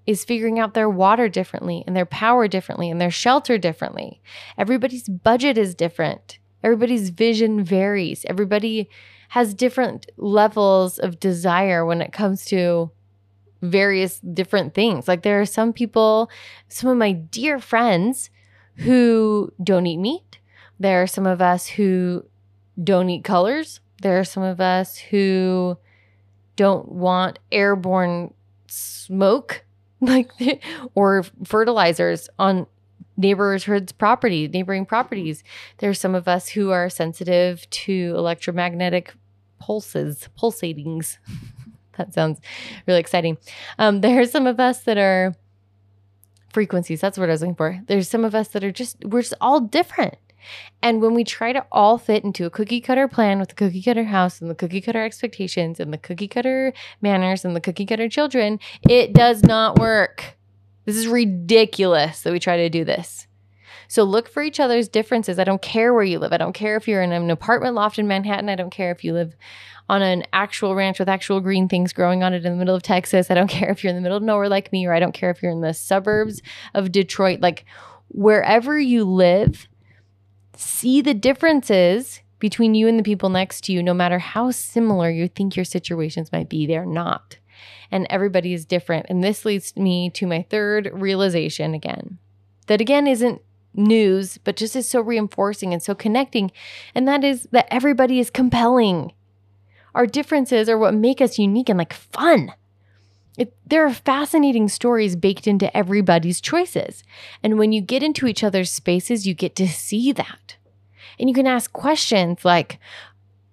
is 0.06 0.24
figuring 0.24 0.60
out 0.60 0.74
their 0.74 0.90
water 0.90 1.28
differently 1.28 1.84
and 1.88 1.96
their 1.96 2.06
power 2.06 2.48
differently 2.48 2.90
and 2.90 3.02
their 3.02 3.12
shelter 3.12 3.58
differently. 3.58 4.22
Everybody's 4.58 5.10
budget 5.10 5.58
is 5.58 5.74
different. 5.74 6.38
Everybody's 6.64 7.10
vision 7.10 7.64
varies. 7.64 8.26
Everybody 8.30 8.90
has 9.30 9.54
different 9.54 10.10
levels 10.18 11.00
of 11.00 11.20
desire 11.20 11.86
when 11.86 12.02
it 12.02 12.14
comes 12.14 12.46
to 12.46 12.92
various 13.70 14.20
different 14.20 14.74
things. 14.74 15.08
Like 15.08 15.24
there 15.24 15.42
are 15.42 15.46
some 15.46 15.74
people, 15.74 16.30
some 16.68 16.90
of 16.90 16.98
my 16.98 17.12
dear 17.12 17.60
friends 17.60 18.30
who 18.78 19.54
don't 19.64 19.86
eat 19.86 19.98
meat. 19.98 20.40
There 20.80 21.02
are 21.02 21.08
some 21.08 21.26
of 21.26 21.42
us 21.42 21.68
who 21.68 22.26
don't 22.82 23.10
eat 23.10 23.24
colors. 23.24 23.80
There 24.02 24.20
are 24.20 24.26
some 24.26 24.44
of 24.44 24.60
us 24.60 24.98
who 24.98 25.78
don't 26.56 26.90
want 26.90 27.40
airborne 27.52 28.34
smoke 28.68 29.64
like 30.02 30.30
or 30.96 31.24
fertilizers 31.44 32.30
on 32.38 32.68
neighborhoods 33.18 33.94
property 33.94 34.48
neighboring 34.50 34.86
properties 34.86 35.42
there's 35.78 36.00
some 36.00 36.14
of 36.14 36.28
us 36.28 36.50
who 36.50 36.72
are 36.72 36.90
sensitive 36.90 37.70
to 37.70 38.14
electromagnetic 38.18 39.14
pulses, 39.66 40.30
pulsatings. 40.40 41.18
that 41.98 42.14
sounds 42.14 42.40
really 42.88 43.00
exciting. 43.00 43.38
Um, 43.78 44.02
there 44.02 44.20
are 44.22 44.26
some 44.26 44.48
of 44.48 44.60
us 44.60 44.84
that 44.84 44.98
are 44.98 45.36
frequencies. 46.54 47.02
That's 47.02 47.18
what 47.18 47.30
I 47.30 47.34
was 47.34 47.42
looking 47.42 47.56
for. 47.56 47.82
There's 47.88 48.10
some 48.10 48.24
of 48.24 48.34
us 48.34 48.50
that 48.50 48.64
are 48.64 48.72
just, 48.72 49.04
we're 49.04 49.22
just 49.22 49.34
all 49.42 49.60
different. 49.60 50.16
And 50.82 51.02
when 51.02 51.14
we 51.14 51.24
try 51.24 51.54
to 51.54 51.66
all 51.72 51.98
fit 51.98 52.24
into 52.24 52.46
a 52.46 52.50
cookie 52.50 52.82
cutter 52.82 53.08
plan 53.08 53.40
with 53.40 53.50
the 53.50 53.56
cookie 53.56 53.82
cutter 53.82 54.04
house 54.06 54.42
and 54.42 54.50
the 54.50 54.56
cookie 54.56 54.82
cutter 54.82 55.04
expectations 55.04 55.80
and 55.80 55.92
the 55.92 55.98
cookie 55.98 56.28
cutter 56.28 56.74
manners 57.02 57.44
and 57.44 57.56
the 57.56 57.62
cookie 57.62 57.86
cutter 57.86 58.08
children, 58.08 58.60
it 58.88 59.14
does 59.14 59.44
not 59.44 59.80
work. 59.80 60.38
This 60.86 60.98
is 60.98 61.08
ridiculous 61.08 62.22
that 62.22 62.32
we 62.32 62.40
try 62.40 62.58
to 62.58 62.70
do 62.70 62.86
this. 62.86 63.28
So 63.88 64.04
look 64.04 64.30
for 64.30 64.44
each 64.44 64.60
other's 64.60 64.88
differences. 64.88 65.40
I 65.40 65.44
don't 65.44 65.62
care 65.62 65.94
where 65.94 66.04
you 66.04 66.20
live. 66.20 66.34
I 66.34 66.38
don't 66.38 66.54
care 66.54 66.76
if 66.76 66.88
you're 66.88 67.02
in 67.02 67.12
an 67.12 67.30
apartment 67.30 67.76
loft 67.76 68.00
in 68.00 68.08
Manhattan. 68.08 68.50
I 68.50 68.56
don't 68.56 68.72
care 68.72 68.92
if 68.92 69.04
you 69.04 69.14
live 69.14 69.36
on 69.88 70.02
an 70.02 70.24
actual 70.34 70.76
ranch 70.76 71.00
with 71.00 71.10
actual 71.10 71.40
green 71.42 71.68
things 71.68 71.94
growing 71.94 72.24
on 72.24 72.34
it 72.34 72.46
in 72.46 72.52
the 72.52 72.58
middle 72.58 72.76
of 72.76 72.82
Texas. 72.82 73.30
I 73.30 73.36
don't 73.36 73.48
care 73.50 73.70
if 73.70 73.84
you're 73.84 73.92
in 73.92 73.96
the 73.96 74.02
middle 74.02 74.18
of 74.18 74.24
nowhere 74.24 74.50
like 74.50 74.72
me, 74.72 74.86
or 74.86 74.94
I 74.94 75.00
don't 75.00 75.14
care 75.14 75.30
if 75.30 75.42
you're 75.42 75.52
in 75.52 75.62
the 75.62 75.74
suburbs 75.74 76.42
of 76.74 76.92
Detroit. 76.92 77.42
Like 77.42 77.66
wherever 78.10 78.80
you 78.80 79.04
live, 79.04 79.68
see 80.56 81.02
the 81.02 81.14
differences 81.14 82.22
between 82.40 82.76
you 82.76 82.88
and 82.88 83.00
the 83.00 83.04
people 83.04 83.30
next 83.30 83.64
to 83.66 83.74
you, 83.74 83.82
no 83.82 83.94
matter 83.94 84.20
how 84.20 84.52
similar 84.52 85.10
you 85.10 85.28
think 85.28 85.56
your 85.56 85.66
situations 85.66 86.32
might 86.32 86.50
be, 86.50 86.66
they're 86.66 86.86
not. 86.86 87.38
And 87.92 88.08
everybody 88.10 88.54
is 88.54 88.66
different. 88.66 89.06
And 89.10 89.24
this 89.24 89.46
leads 89.46 89.76
me 89.76 90.10
to 90.12 90.28
my 90.28 90.46
third 90.50 90.90
realization 90.94 91.74
again. 91.74 92.20
That 92.68 92.82
again 92.82 93.08
isn't 93.08 93.42
news, 93.78 94.38
but 94.40 94.56
just 94.56 94.76
is 94.76 94.90
so 94.90 95.02
reinforcing 95.02 95.74
and 95.74 95.82
so 95.82 95.96
connecting. 95.96 96.52
And 96.94 97.08
that 97.08 97.24
is 97.24 97.48
that 97.52 97.68
everybody 97.72 98.20
is 98.20 98.30
compelling. 98.30 99.14
Our 99.94 100.06
differences 100.06 100.68
are 100.70 100.78
what 100.78 100.94
make 100.94 101.22
us 101.22 101.40
unique 101.40 101.70
and 101.70 101.80
like 101.80 101.94
fun. 101.94 102.54
It, 103.38 103.54
there 103.66 103.86
are 103.86 103.94
fascinating 103.94 104.70
stories 104.70 105.16
baked 105.16 105.48
into 105.48 105.76
everybody's 105.76 106.40
choices. 106.40 107.04
And 107.44 107.58
when 107.58 107.72
you 107.72 107.82
get 107.82 108.04
into 108.04 108.28
each 108.28 108.44
other's 108.44 108.72
spaces, 108.72 109.28
you 109.28 109.34
get 109.34 109.56
to 109.58 109.68
see 109.68 110.12
that. 110.14 110.56
And 111.20 111.30
you 111.30 111.36
can 111.36 111.48
ask 111.48 111.72
questions 111.72 112.46
like, 112.46 112.80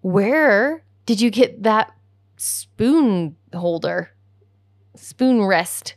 Where 0.01 0.85
did 1.07 1.21
you 1.21 1.31
get 1.31 1.63
that 1.65 1.93
spoon 2.37 3.37
holder? 3.53 4.13
Spoon 4.95 5.45
rest 5.45 5.95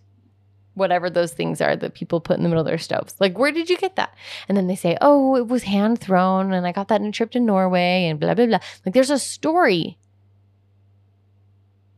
whatever 0.76 1.10
those 1.10 1.34
things 1.34 1.62
are 1.62 1.76
that 1.76 1.94
people 1.94 2.20
put 2.20 2.38
in 2.38 2.44
the 2.44 2.50
middle 2.50 2.62
of 2.62 2.68
their 2.68 2.78
stoves. 2.78 3.16
Like, 3.20 3.38
where 3.38 3.52
did 3.52 3.70
you 3.70 3.78
get 3.78 3.96
that? 3.96 4.14
And 4.48 4.58
then 4.58 4.68
they 4.68 4.76
say, 4.76 4.98
oh, 5.02 5.36
it 5.36 5.48
was 5.48 5.64
hand 5.64 6.00
thrown 6.00 6.54
and 6.54 6.68
I 6.68 6.72
got 6.72 6.90
that 6.90 7.02
in 7.02 7.08
a 7.08 7.12
trip 7.12 7.32
to 7.32 7.40
Norway 7.40 8.08
and 8.08 8.20
blah, 8.20 8.34
blah, 8.34 8.46
blah. 8.46 8.60
Like, 8.86 8.94
there's 8.94 9.10
a 9.10 9.18
story. 9.18 9.98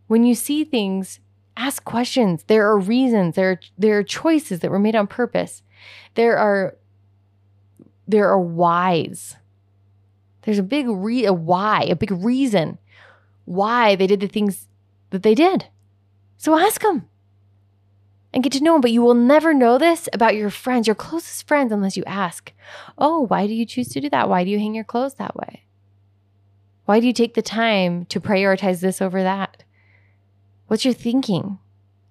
When 0.08 0.24
you 0.24 0.36
see 0.36 0.64
things, 0.64 1.20
ask 1.58 1.84
questions. 1.84 2.44
There 2.44 2.68
are 2.68 2.78
reasons, 2.78 3.36
there 3.36 3.52
are, 3.52 3.60
there 3.78 3.98
are 3.98 4.04
choices 4.04 4.60
that 4.60 4.72
were 4.72 4.80
made 4.80 4.96
on 4.96 5.08
purpose. 5.08 5.64
There 6.14 6.38
are, 6.38 6.78
there 8.08 8.30
are 8.30 8.40
whys. 8.40 9.36
There's 10.44 10.60
a 10.60 10.64
big 10.64 10.88
re- 10.88 11.26
a 11.26 11.34
why, 11.34 11.84
a 11.90 11.96
big 11.96 12.12
reason 12.12 12.78
why 13.44 13.96
they 13.96 14.08
did 14.08 14.22
the 14.22 14.28
things 14.28 14.68
that 15.10 15.24
they 15.24 15.36
did. 15.36 15.66
So 16.38 16.58
ask 16.58 16.82
them 16.82 17.10
and 18.38 18.44
get 18.44 18.54
to 18.54 18.62
know 18.62 18.74
them. 18.74 18.82
But 18.82 18.92
you 18.92 19.02
will 19.02 19.16
never 19.16 19.52
know 19.52 19.80
this 19.80 20.08
about 20.14 20.36
your 20.36 20.52
friends, 20.52 20.86
your 20.86 20.94
closest 20.94 21.48
friends, 21.48 21.72
unless 21.72 21.98
you 21.98 22.04
ask, 22.06 22.54
Oh, 22.96 23.22
why 23.22 23.48
do 23.48 23.54
you 23.54 23.66
choose 23.66 23.88
to 23.90 24.00
do 24.00 24.12
that? 24.12 24.30
Why 24.30 24.44
do 24.44 24.52
you 24.52 24.60
hang 24.60 24.76
your 24.76 24.84
clothes 24.84 25.16
that 25.16 25.36
way? 25.36 25.64
Why 26.86 27.00
do 27.00 27.08
you 27.08 27.14
take 27.14 27.34
the 27.34 27.42
time 27.42 28.06
to 28.06 28.22
prioritize 28.22 28.80
this 28.80 29.02
over 29.02 29.24
that? 29.24 29.64
What's 30.68 30.86
your 30.86 30.94
thinking? 30.94 31.58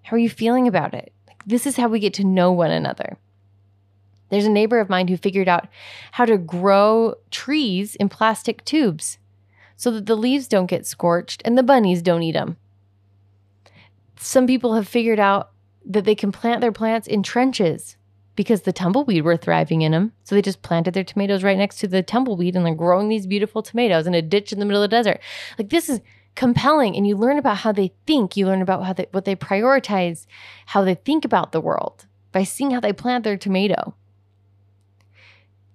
How 0.02 0.16
are 0.16 0.18
you 0.18 0.28
feeling 0.28 0.66
about 0.66 0.94
it? 0.94 1.12
Like, 1.28 1.44
this 1.46 1.64
is 1.64 1.76
how 1.76 1.86
we 1.86 2.00
get 2.00 2.14
to 2.14 2.24
know 2.24 2.50
one 2.50 2.72
another. 2.72 3.18
There's 4.28 4.46
a 4.46 4.50
neighbor 4.50 4.80
of 4.80 4.90
mine 4.90 5.06
who 5.06 5.16
figured 5.16 5.46
out 5.46 5.68
how 6.10 6.24
to 6.24 6.36
grow 6.36 7.14
trees 7.30 7.94
in 7.94 8.08
plastic 8.08 8.64
tubes 8.64 9.18
so 9.76 9.92
that 9.92 10.06
the 10.06 10.16
leaves 10.16 10.48
don't 10.48 10.66
get 10.66 10.88
scorched 10.88 11.40
and 11.44 11.56
the 11.56 11.62
bunnies 11.62 12.02
don't 12.02 12.24
eat 12.24 12.32
them. 12.32 12.56
Some 14.18 14.48
people 14.48 14.74
have 14.74 14.88
figured 14.88 15.20
out 15.20 15.52
that 15.86 16.04
they 16.04 16.14
can 16.14 16.32
plant 16.32 16.60
their 16.60 16.72
plants 16.72 17.06
in 17.06 17.22
trenches 17.22 17.96
because 18.34 18.62
the 18.62 18.72
tumbleweed 18.72 19.24
were 19.24 19.36
thriving 19.36 19.82
in 19.82 19.92
them. 19.92 20.12
So 20.24 20.34
they 20.34 20.42
just 20.42 20.62
planted 20.62 20.94
their 20.94 21.04
tomatoes 21.04 21.42
right 21.42 21.56
next 21.56 21.78
to 21.78 21.88
the 21.88 22.02
tumbleweed 22.02 22.54
and 22.54 22.66
they're 22.66 22.74
growing 22.74 23.08
these 23.08 23.26
beautiful 23.26 23.62
tomatoes 23.62 24.06
in 24.06 24.14
a 24.14 24.22
ditch 24.22 24.52
in 24.52 24.58
the 24.58 24.66
middle 24.66 24.82
of 24.82 24.90
the 24.90 24.96
desert. 24.96 25.20
Like 25.58 25.70
this 25.70 25.88
is 25.88 26.00
compelling 26.34 26.94
and 26.96 27.06
you 27.06 27.16
learn 27.16 27.38
about 27.38 27.58
how 27.58 27.72
they 27.72 27.92
think, 28.06 28.36
you 28.36 28.46
learn 28.46 28.60
about 28.60 28.84
how 28.84 28.92
they 28.92 29.06
what 29.12 29.24
they 29.24 29.34
prioritize, 29.34 30.26
how 30.66 30.84
they 30.84 30.94
think 30.94 31.24
about 31.24 31.52
the 31.52 31.60
world 31.60 32.06
by 32.30 32.44
seeing 32.44 32.72
how 32.72 32.80
they 32.80 32.92
plant 32.92 33.24
their 33.24 33.38
tomato. 33.38 33.94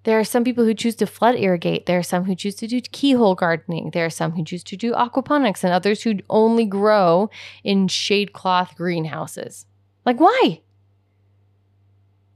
There 0.04 0.20
are 0.20 0.24
some 0.24 0.44
people 0.44 0.66
who 0.66 0.74
choose 0.74 0.96
to 0.96 1.06
flood 1.06 1.36
irrigate. 1.36 1.86
There 1.86 2.00
are 2.00 2.04
some 2.04 2.24
who 2.24 2.36
choose 2.36 2.56
to 2.56 2.68
do 2.68 2.82
keyhole 2.82 3.36
gardening. 3.36 3.92
There 3.92 4.06
are 4.06 4.10
some 4.10 4.32
who 4.32 4.44
choose 4.44 4.64
to 4.66 4.78
do 4.78 4.94
aquaponics 4.94 5.64
and 5.64 5.72
others 5.72 6.02
who 6.02 6.16
only 6.28 6.66
grow 6.66 7.30
in 7.64 7.88
shade 7.88 8.34
cloth 8.34 8.74
greenhouses. 8.76 9.68
Like, 10.06 10.20
why? 10.20 10.62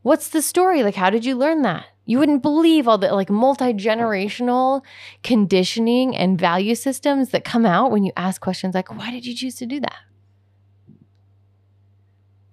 What's 0.02 0.30
the 0.30 0.42
story? 0.42 0.84
Like, 0.84 0.96
how 0.96 1.10
did 1.10 1.26
you 1.26 1.36
learn 1.36 1.64
that? 1.64 1.86
You 2.06 2.20
wouldn't 2.20 2.44
believe 2.44 2.88
all 2.88 3.00
the 3.00 3.12
like 3.12 3.32
multi 3.32 3.74
generational 3.74 4.84
conditioning 5.24 6.16
and 6.16 6.40
value 6.40 6.76
systems 6.76 7.30
that 7.30 7.44
come 7.44 7.66
out 7.66 7.90
when 7.92 8.04
you 8.04 8.12
ask 8.16 8.40
questions 8.40 8.76
like, 8.76 8.96
why 8.96 9.10
did 9.10 9.26
you 9.26 9.36
choose 9.36 9.56
to 9.56 9.66
do 9.66 9.80
that? 9.80 9.98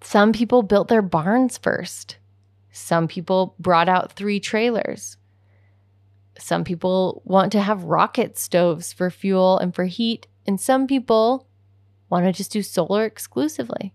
Some 0.01 0.33
people 0.33 0.63
built 0.63 0.87
their 0.87 1.03
barns 1.03 1.57
first. 1.57 2.17
Some 2.71 3.07
people 3.07 3.55
brought 3.59 3.87
out 3.87 4.13
three 4.13 4.39
trailers. 4.39 5.17
Some 6.39 6.63
people 6.63 7.21
want 7.23 7.51
to 7.51 7.61
have 7.61 7.83
rocket 7.83 8.37
stoves 8.37 8.91
for 8.91 9.11
fuel 9.11 9.59
and 9.59 9.73
for 9.73 9.85
heat. 9.85 10.25
And 10.47 10.59
some 10.59 10.87
people 10.87 11.47
want 12.09 12.25
to 12.25 12.33
just 12.33 12.51
do 12.51 12.63
solar 12.63 13.05
exclusively. 13.05 13.93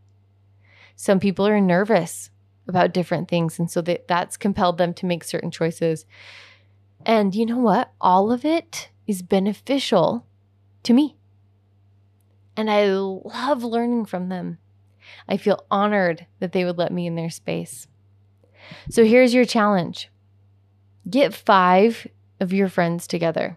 Some 1.01 1.21
people 1.21 1.47
are 1.47 1.61
nervous 1.61 2.29
about 2.67 2.93
different 2.93 3.29
things. 3.29 3.57
And 3.57 3.71
so 3.71 3.81
that, 3.83 4.09
that's 4.09 4.37
compelled 4.37 4.79
them 4.79 4.93
to 4.95 5.07
make 5.07 5.23
certain 5.23 5.53
choices. 5.53 6.05
And 7.07 7.37
you 7.37 7.47
know 7.47 7.59
what? 7.59 7.93
All 8.01 8.33
of 8.33 8.45
it 8.45 8.91
is 9.07 9.23
beneficial 9.23 10.27
to 10.83 10.93
me. 10.93 11.17
And 12.57 12.69
I 12.69 12.89
love 12.89 13.63
learning 13.63 14.07
from 14.07 14.29
them. 14.29 14.59
I 15.29 15.37
feel 15.37 15.65
honored 15.71 16.27
that 16.41 16.51
they 16.51 16.65
would 16.65 16.79
let 16.79 16.93
me 16.93 17.07
in 17.07 17.15
their 17.15 17.31
space. 17.31 17.87
So 18.91 19.05
here's 19.05 19.33
your 19.33 19.45
challenge 19.45 20.11
get 21.09 21.33
five 21.33 22.09
of 22.41 22.53
your 22.53 22.69
friends 22.69 23.07
together. 23.07 23.57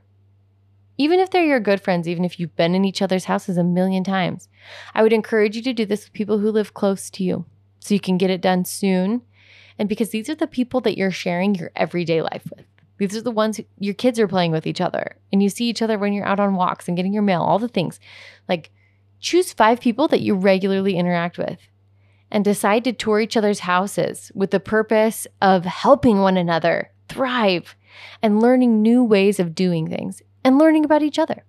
Even 1.01 1.19
if 1.19 1.31
they're 1.31 1.43
your 1.43 1.59
good 1.59 1.81
friends, 1.81 2.07
even 2.07 2.23
if 2.23 2.39
you've 2.39 2.55
been 2.55 2.75
in 2.75 2.85
each 2.85 3.01
other's 3.01 3.25
houses 3.25 3.57
a 3.57 3.63
million 3.63 4.03
times, 4.03 4.47
I 4.93 5.01
would 5.01 5.13
encourage 5.13 5.55
you 5.55 5.63
to 5.63 5.73
do 5.73 5.83
this 5.83 6.03
with 6.03 6.13
people 6.13 6.37
who 6.37 6.51
live 6.51 6.75
close 6.75 7.09
to 7.09 7.23
you 7.23 7.45
so 7.79 7.95
you 7.95 7.99
can 7.99 8.19
get 8.19 8.29
it 8.29 8.39
done 8.39 8.65
soon. 8.65 9.23
And 9.79 9.89
because 9.89 10.11
these 10.11 10.29
are 10.29 10.35
the 10.35 10.45
people 10.45 10.79
that 10.81 10.99
you're 10.99 11.09
sharing 11.09 11.55
your 11.55 11.71
everyday 11.75 12.21
life 12.21 12.47
with. 12.55 12.67
These 12.99 13.17
are 13.17 13.23
the 13.23 13.31
ones 13.31 13.57
who, 13.57 13.63
your 13.79 13.95
kids 13.95 14.19
are 14.19 14.27
playing 14.27 14.51
with 14.51 14.67
each 14.67 14.79
other 14.79 15.15
and 15.33 15.41
you 15.41 15.49
see 15.49 15.65
each 15.65 15.81
other 15.81 15.97
when 15.97 16.13
you're 16.13 16.27
out 16.27 16.39
on 16.39 16.53
walks 16.53 16.87
and 16.87 16.95
getting 16.95 17.13
your 17.13 17.23
mail, 17.23 17.41
all 17.41 17.57
the 17.57 17.67
things. 17.67 17.99
Like 18.47 18.69
choose 19.19 19.53
five 19.53 19.81
people 19.81 20.07
that 20.09 20.21
you 20.21 20.35
regularly 20.35 20.97
interact 20.97 21.39
with 21.39 21.57
and 22.29 22.45
decide 22.45 22.83
to 22.83 22.93
tour 22.93 23.19
each 23.19 23.35
other's 23.35 23.61
houses 23.61 24.31
with 24.35 24.51
the 24.51 24.59
purpose 24.59 25.25
of 25.41 25.65
helping 25.65 26.19
one 26.19 26.37
another 26.37 26.91
thrive 27.09 27.75
and 28.21 28.39
learning 28.39 28.83
new 28.83 29.03
ways 29.03 29.39
of 29.39 29.55
doing 29.55 29.89
things 29.89 30.21
and 30.43 30.57
learning 30.57 30.85
about 30.85 31.03
each 31.03 31.19
other. 31.19 31.43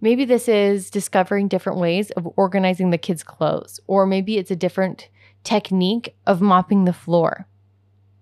Maybe 0.00 0.24
this 0.24 0.48
is 0.48 0.90
discovering 0.90 1.48
different 1.48 1.78
ways 1.78 2.10
of 2.12 2.26
organizing 2.36 2.90
the 2.90 2.98
kids' 2.98 3.22
clothes, 3.22 3.80
or 3.86 4.06
maybe 4.06 4.38
it's 4.38 4.50
a 4.50 4.56
different 4.56 5.08
technique 5.44 6.14
of 6.26 6.40
mopping 6.40 6.84
the 6.84 6.92
floor. 6.92 7.46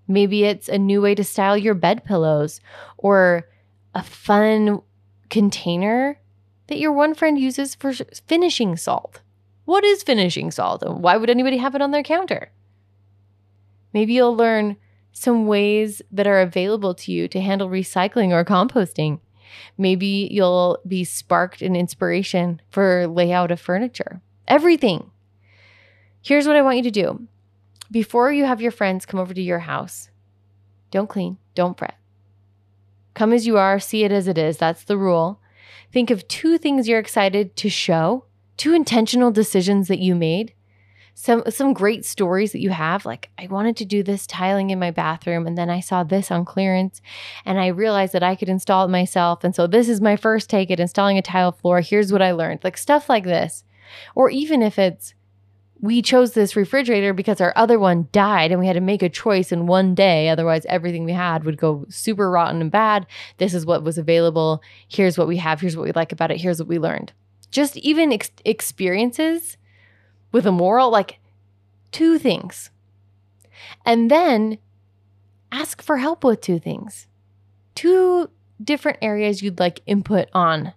Maybe 0.09 0.45
it's 0.45 0.69
a 0.69 0.79
new 0.79 1.01
way 1.01 1.15
to 1.15 1.23
style 1.23 1.57
your 1.57 1.75
bed 1.75 2.05
pillows, 2.05 2.61
or 2.97 3.49
a 3.95 4.03
fun 4.03 4.81
container 5.31 6.19
that 6.67 6.79
your 6.79 6.93
one 6.93 7.15
friend 7.15 7.39
uses 7.39 7.75
for 7.75 7.93
finishing 7.93 8.77
salt. 8.77 9.21
What 9.65 9.85
is 9.85 10.03
finishing 10.03 10.51
salt, 10.51 10.83
and 10.83 11.03
why 11.03 11.17
would 11.17 11.31
anybody 11.31 11.59
have 11.59 11.75
it 11.75 11.83
on 11.83 11.91
their 11.91 12.03
counter? 12.03 12.51
Maybe 13.93 14.15
you'll 14.15 14.37
learn 14.37 14.77
some 15.19 15.47
ways 15.47 16.01
that 16.13 16.27
are 16.27 16.41
available 16.41 16.95
to 16.95 17.13
you 17.13 17.29
to 17.29 17.41
handle 17.41 17.69
recycling 17.69 18.31
or 18.31 18.45
composting. 18.45 19.21
Maybe 19.77 20.29
you'll 20.31 20.79
be 20.87 21.05
sparked 21.05 21.63
an 21.63 21.75
inspiration 21.75 22.61
for 22.71 23.07
layout 23.07 23.51
of 23.51 23.61
furniture. 23.61 24.21
Everything. 24.47 25.11
Here's 26.23 26.47
what 26.47 26.57
I 26.57 26.63
want 26.63 26.77
you 26.77 26.83
to 26.85 26.91
do. 26.91 27.27
Before 27.91 28.31
you 28.31 28.45
have 28.45 28.61
your 28.61 28.71
friends 28.71 29.07
come 29.07 29.19
over 29.19 29.33
to 29.33 29.43
your 29.43 29.61
house, 29.61 30.11
don't 30.91 31.09
clean, 31.09 31.39
don't 31.55 31.79
fret. 31.79 31.97
Come 33.15 33.33
as 33.33 33.47
you 33.47 33.57
are, 33.57 33.81
see 33.81 34.05
it 34.05 34.13
as 34.13 34.29
it 34.29 34.39
is. 34.39 34.59
That's 34.59 34.85
the 34.85 34.99
rule. 34.99 35.41
Think 35.93 36.11
of 36.11 36.29
two 36.29 36.59
things 36.59 36.87
you're 36.87 36.99
excited 36.99 37.57
to 37.57 37.69
show, 37.69 38.27
two 38.57 38.75
intentional 38.75 39.31
decisions 39.31 39.89
that 39.89 39.99
you 39.99 40.15
made 40.15 40.53
some 41.21 41.43
some 41.49 41.73
great 41.73 42.05
stories 42.05 42.53
that 42.53 42.61
you 42.61 42.71
have 42.71 43.05
like 43.05 43.29
I 43.37 43.49
wanted 43.49 43.77
to 43.79 43.85
do 43.85 44.05
this 44.05 44.25
tiling 44.25 44.71
in 44.71 44.79
my 44.79 44.93
bathroom 44.93 45.49
and 45.49 45.59
then 45.59 45.69
I 45.69 45.81
saw 45.81 46.05
this 46.05 46.31
on 46.31 46.45
clearance 46.45 47.03
and 47.45 47.59
I 47.59 47.67
realized 47.67 48.13
that 48.13 48.23
I 48.23 48.37
could 48.37 48.49
install 48.49 48.85
it 48.85 48.89
myself 48.89 49.43
and 49.43 49.53
so 49.53 49.67
this 49.67 49.89
is 49.89 50.01
my 50.01 50.15
first 50.15 50.49
take 50.49 50.71
at 50.71 50.79
installing 50.79 51.19
a 51.19 51.23
tile 51.23 51.51
floor. 51.51 51.81
Here's 51.81 52.13
what 52.13 52.23
I 52.23 52.31
learned 52.31 52.61
like 52.63 52.79
stuff 52.79 53.09
like 53.09 53.25
this. 53.25 53.65
Or 54.15 54.31
even 54.31 54.63
if 54.63 54.79
it's 54.79 55.15
we 55.81 56.03
chose 56.03 56.35
this 56.35 56.55
refrigerator 56.55 57.13
because 57.13 57.41
our 57.41 57.53
other 57.57 57.81
one 57.81 58.07
died 58.13 58.53
and 58.53 58.61
we 58.61 58.69
had 58.69 58.75
to 58.75 58.81
make 58.81 59.03
a 59.03 59.09
choice 59.09 59.51
in 59.51 59.67
one 59.67 59.97
day 59.97 60.29
otherwise 60.29 60.67
everything 60.67 61.05
we 61.05 61.13
had 61.13 61.43
would 61.43 61.59
go 61.59 61.85
super 61.89 62.31
rotten 62.31 62.61
and 62.61 62.71
bad. 62.71 63.09
This 63.39 63.55
is 63.55 63.67
what 63.67 63.83
was 63.83 63.99
available. 63.99 64.63
Here's 64.87 65.19
what 65.19 65.27
we 65.27 65.39
have. 65.39 65.61
Here's 65.61 65.77
what 65.77 65.85
we 65.85 65.91
like 65.91 66.13
about 66.13 66.31
it. 66.31 66.41
Here's 66.41 66.61
what 66.61 66.69
we 66.69 66.79
learned. 66.79 67.13
Just 67.51 67.77
even 67.79 68.13
ex- 68.13 68.31
experiences 68.45 69.57
with 70.33 70.47
a 70.47 70.53
moral, 70.53 70.91
like 70.91 71.21
two 71.93 72.19
things. 72.19 72.71
And 73.85 74.11
then 74.11 74.59
ask 75.51 75.83
for 75.83 75.99
help 75.99 76.25
with 76.25 76.41
two 76.41 76.59
things. 76.59 77.07
Two 77.75 78.31
different 78.63 78.99
areas 79.03 79.43
you'd 79.43 79.61
like 79.61 79.83
input 79.87 80.29
on. 80.33 80.75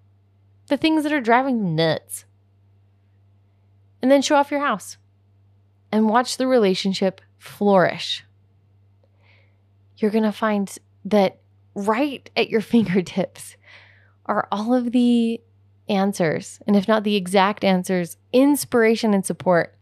The 0.67 0.77
things 0.77 1.03
that 1.03 1.13
are 1.13 1.21
driving 1.21 1.75
nuts. 1.75 2.25
And 4.01 4.09
then 4.09 4.21
show 4.21 4.35
off 4.35 4.51
your 4.51 4.61
house 4.61 4.97
and 5.91 6.09
watch 6.09 6.37
the 6.37 6.47
relationship 6.47 7.21
flourish. 7.37 8.23
You're 9.97 10.11
going 10.11 10.23
to 10.23 10.31
find 10.31 10.75
that 11.05 11.39
right 11.75 12.29
at 12.35 12.49
your 12.49 12.61
fingertips 12.61 13.55
are 14.25 14.47
all 14.51 14.73
of 14.73 14.91
the 14.91 15.41
answers, 15.91 16.59
and 16.65 16.75
if 16.75 16.87
not 16.87 17.03
the 17.03 17.15
exact 17.15 17.63
answers, 17.63 18.17
inspiration 18.33 19.13
and 19.13 19.25
support 19.25 19.75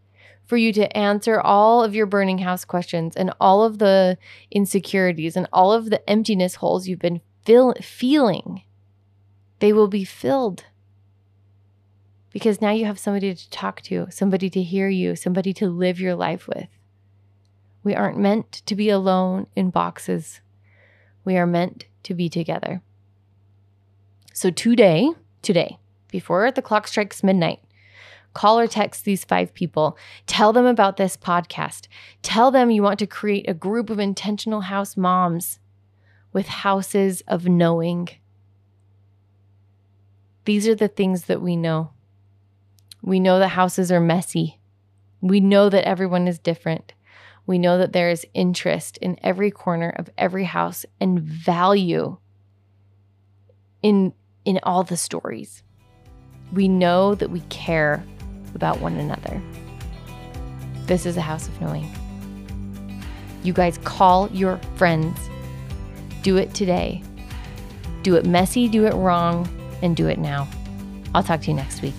for 0.45 0.58
you 0.58 0.74
to 0.74 0.98
answer 0.98 1.39
all 1.39 1.84
of 1.84 1.93
your 1.93 2.08
burning 2.08 2.39
house 2.39 2.65
questions 2.65 3.15
and 3.15 3.32
all 3.39 3.63
of 3.63 3.78
the 3.78 4.17
insecurities 4.50 5.36
and 5.38 5.48
all 5.54 5.72
of 5.72 5.91
the 5.91 6.10
emptiness 6.10 6.56
holes 6.56 6.88
you've 6.88 7.00
been 7.00 7.22
feel- 7.45 7.76
feeling. 7.82 8.63
They 9.60 9.72
will 9.72 9.88
be 9.88 10.04
filled 10.04 10.65
because 12.32 12.62
now 12.62 12.72
you 12.72 12.86
have 12.86 13.00
somebody 13.00 13.34
to 13.34 13.50
talk 13.50 13.82
to, 13.82 14.08
somebody 14.10 14.50
to 14.50 14.62
hear 14.62 14.89
you, 14.89 15.15
somebody 15.15 15.54
to 15.54 15.69
live 15.69 16.00
your 16.00 16.15
life 16.15 16.48
with. 16.48 16.67
We 17.84 17.95
aren't 17.95 18.17
meant 18.17 18.52
to 18.65 18.76
be 18.76 18.89
alone 18.89 19.48
in 19.56 19.69
boxes. 19.69 20.41
We 21.26 21.38
are 21.38 21.48
meant 21.48 21.86
to 22.04 22.13
be 22.13 22.30
together. 22.30 22.82
So 24.34 24.52
today, 24.52 25.12
today, 25.41 25.79
before 26.12 26.52
the 26.52 26.62
clock 26.62 26.88
strikes 26.88 27.24
midnight, 27.24 27.60
call 28.34 28.60
or 28.60 28.67
text 28.67 29.06
these 29.06 29.24
five 29.24 29.54
people. 29.54 29.98
Tell 30.28 30.54
them 30.54 30.65
about 30.65 30.98
this 30.98 31.17
podcast. 31.17 31.88
Tell 32.22 32.52
them 32.52 32.72
you 32.72 32.84
want 32.84 33.00
to 33.00 33.08
create 33.08 33.50
a 33.50 33.54
group 33.54 33.89
of 33.89 34.00
intentional 34.00 34.62
house 34.62 34.95
moms 34.95 35.60
with 36.32 36.48
houses 36.48 37.22
of 37.28 37.48
knowing. 37.48 38.10
These 40.45 40.67
are 40.67 40.76
the 40.76 40.88
things 40.88 41.26
that 41.26 41.41
we 41.41 41.56
know. 41.56 41.91
We 43.02 43.19
know 43.19 43.39
that 43.39 43.50
houses 43.50 43.91
are 43.91 44.00
messy. 44.00 44.60
We 45.22 45.39
know 45.39 45.69
that 45.69 45.88
everyone 45.88 46.28
is 46.28 46.39
different. 46.39 46.93
We 47.45 47.58
know 47.58 47.78
that 47.78 47.93
there 47.93 48.10
is 48.10 48.28
interest 48.34 48.98
in 48.98 49.17
every 49.24 49.52
corner 49.52 49.89
of 49.89 50.10
every 50.17 50.43
house 50.43 50.86
and 51.00 51.19
value 51.19 52.17
in 53.82 54.13
in 54.45 54.60
all 54.63 54.84
the 54.84 54.98
stories. 54.98 55.63
We 56.54 56.68
know 56.68 57.16
that 57.16 57.30
we 57.30 57.42
care 57.50 58.04
about 58.56 58.80
one 58.80 58.96
another. 58.96 59.42
This 60.86 61.06
is 61.06 61.18
a 61.18 61.22
house 61.22 61.48
of 61.48 61.62
knowing. 61.62 61.88
You 63.44 63.54
guys 63.54 63.78
call 63.80 64.30
your 64.32 64.58
friends. 64.76 65.18
Do 66.24 66.38
it 66.38 66.54
today. 66.54 67.04
Do 68.04 68.16
it 68.16 68.26
messy, 68.26 68.68
do 68.68 68.86
it 68.86 68.94
wrong, 68.96 69.48
and 69.82 69.96
do 69.96 70.08
it 70.08 70.18
now. 70.18 70.48
I'll 71.14 71.24
talk 71.24 71.42
to 71.42 71.48
you 71.48 71.54
next 71.54 71.82
week. 71.82 71.96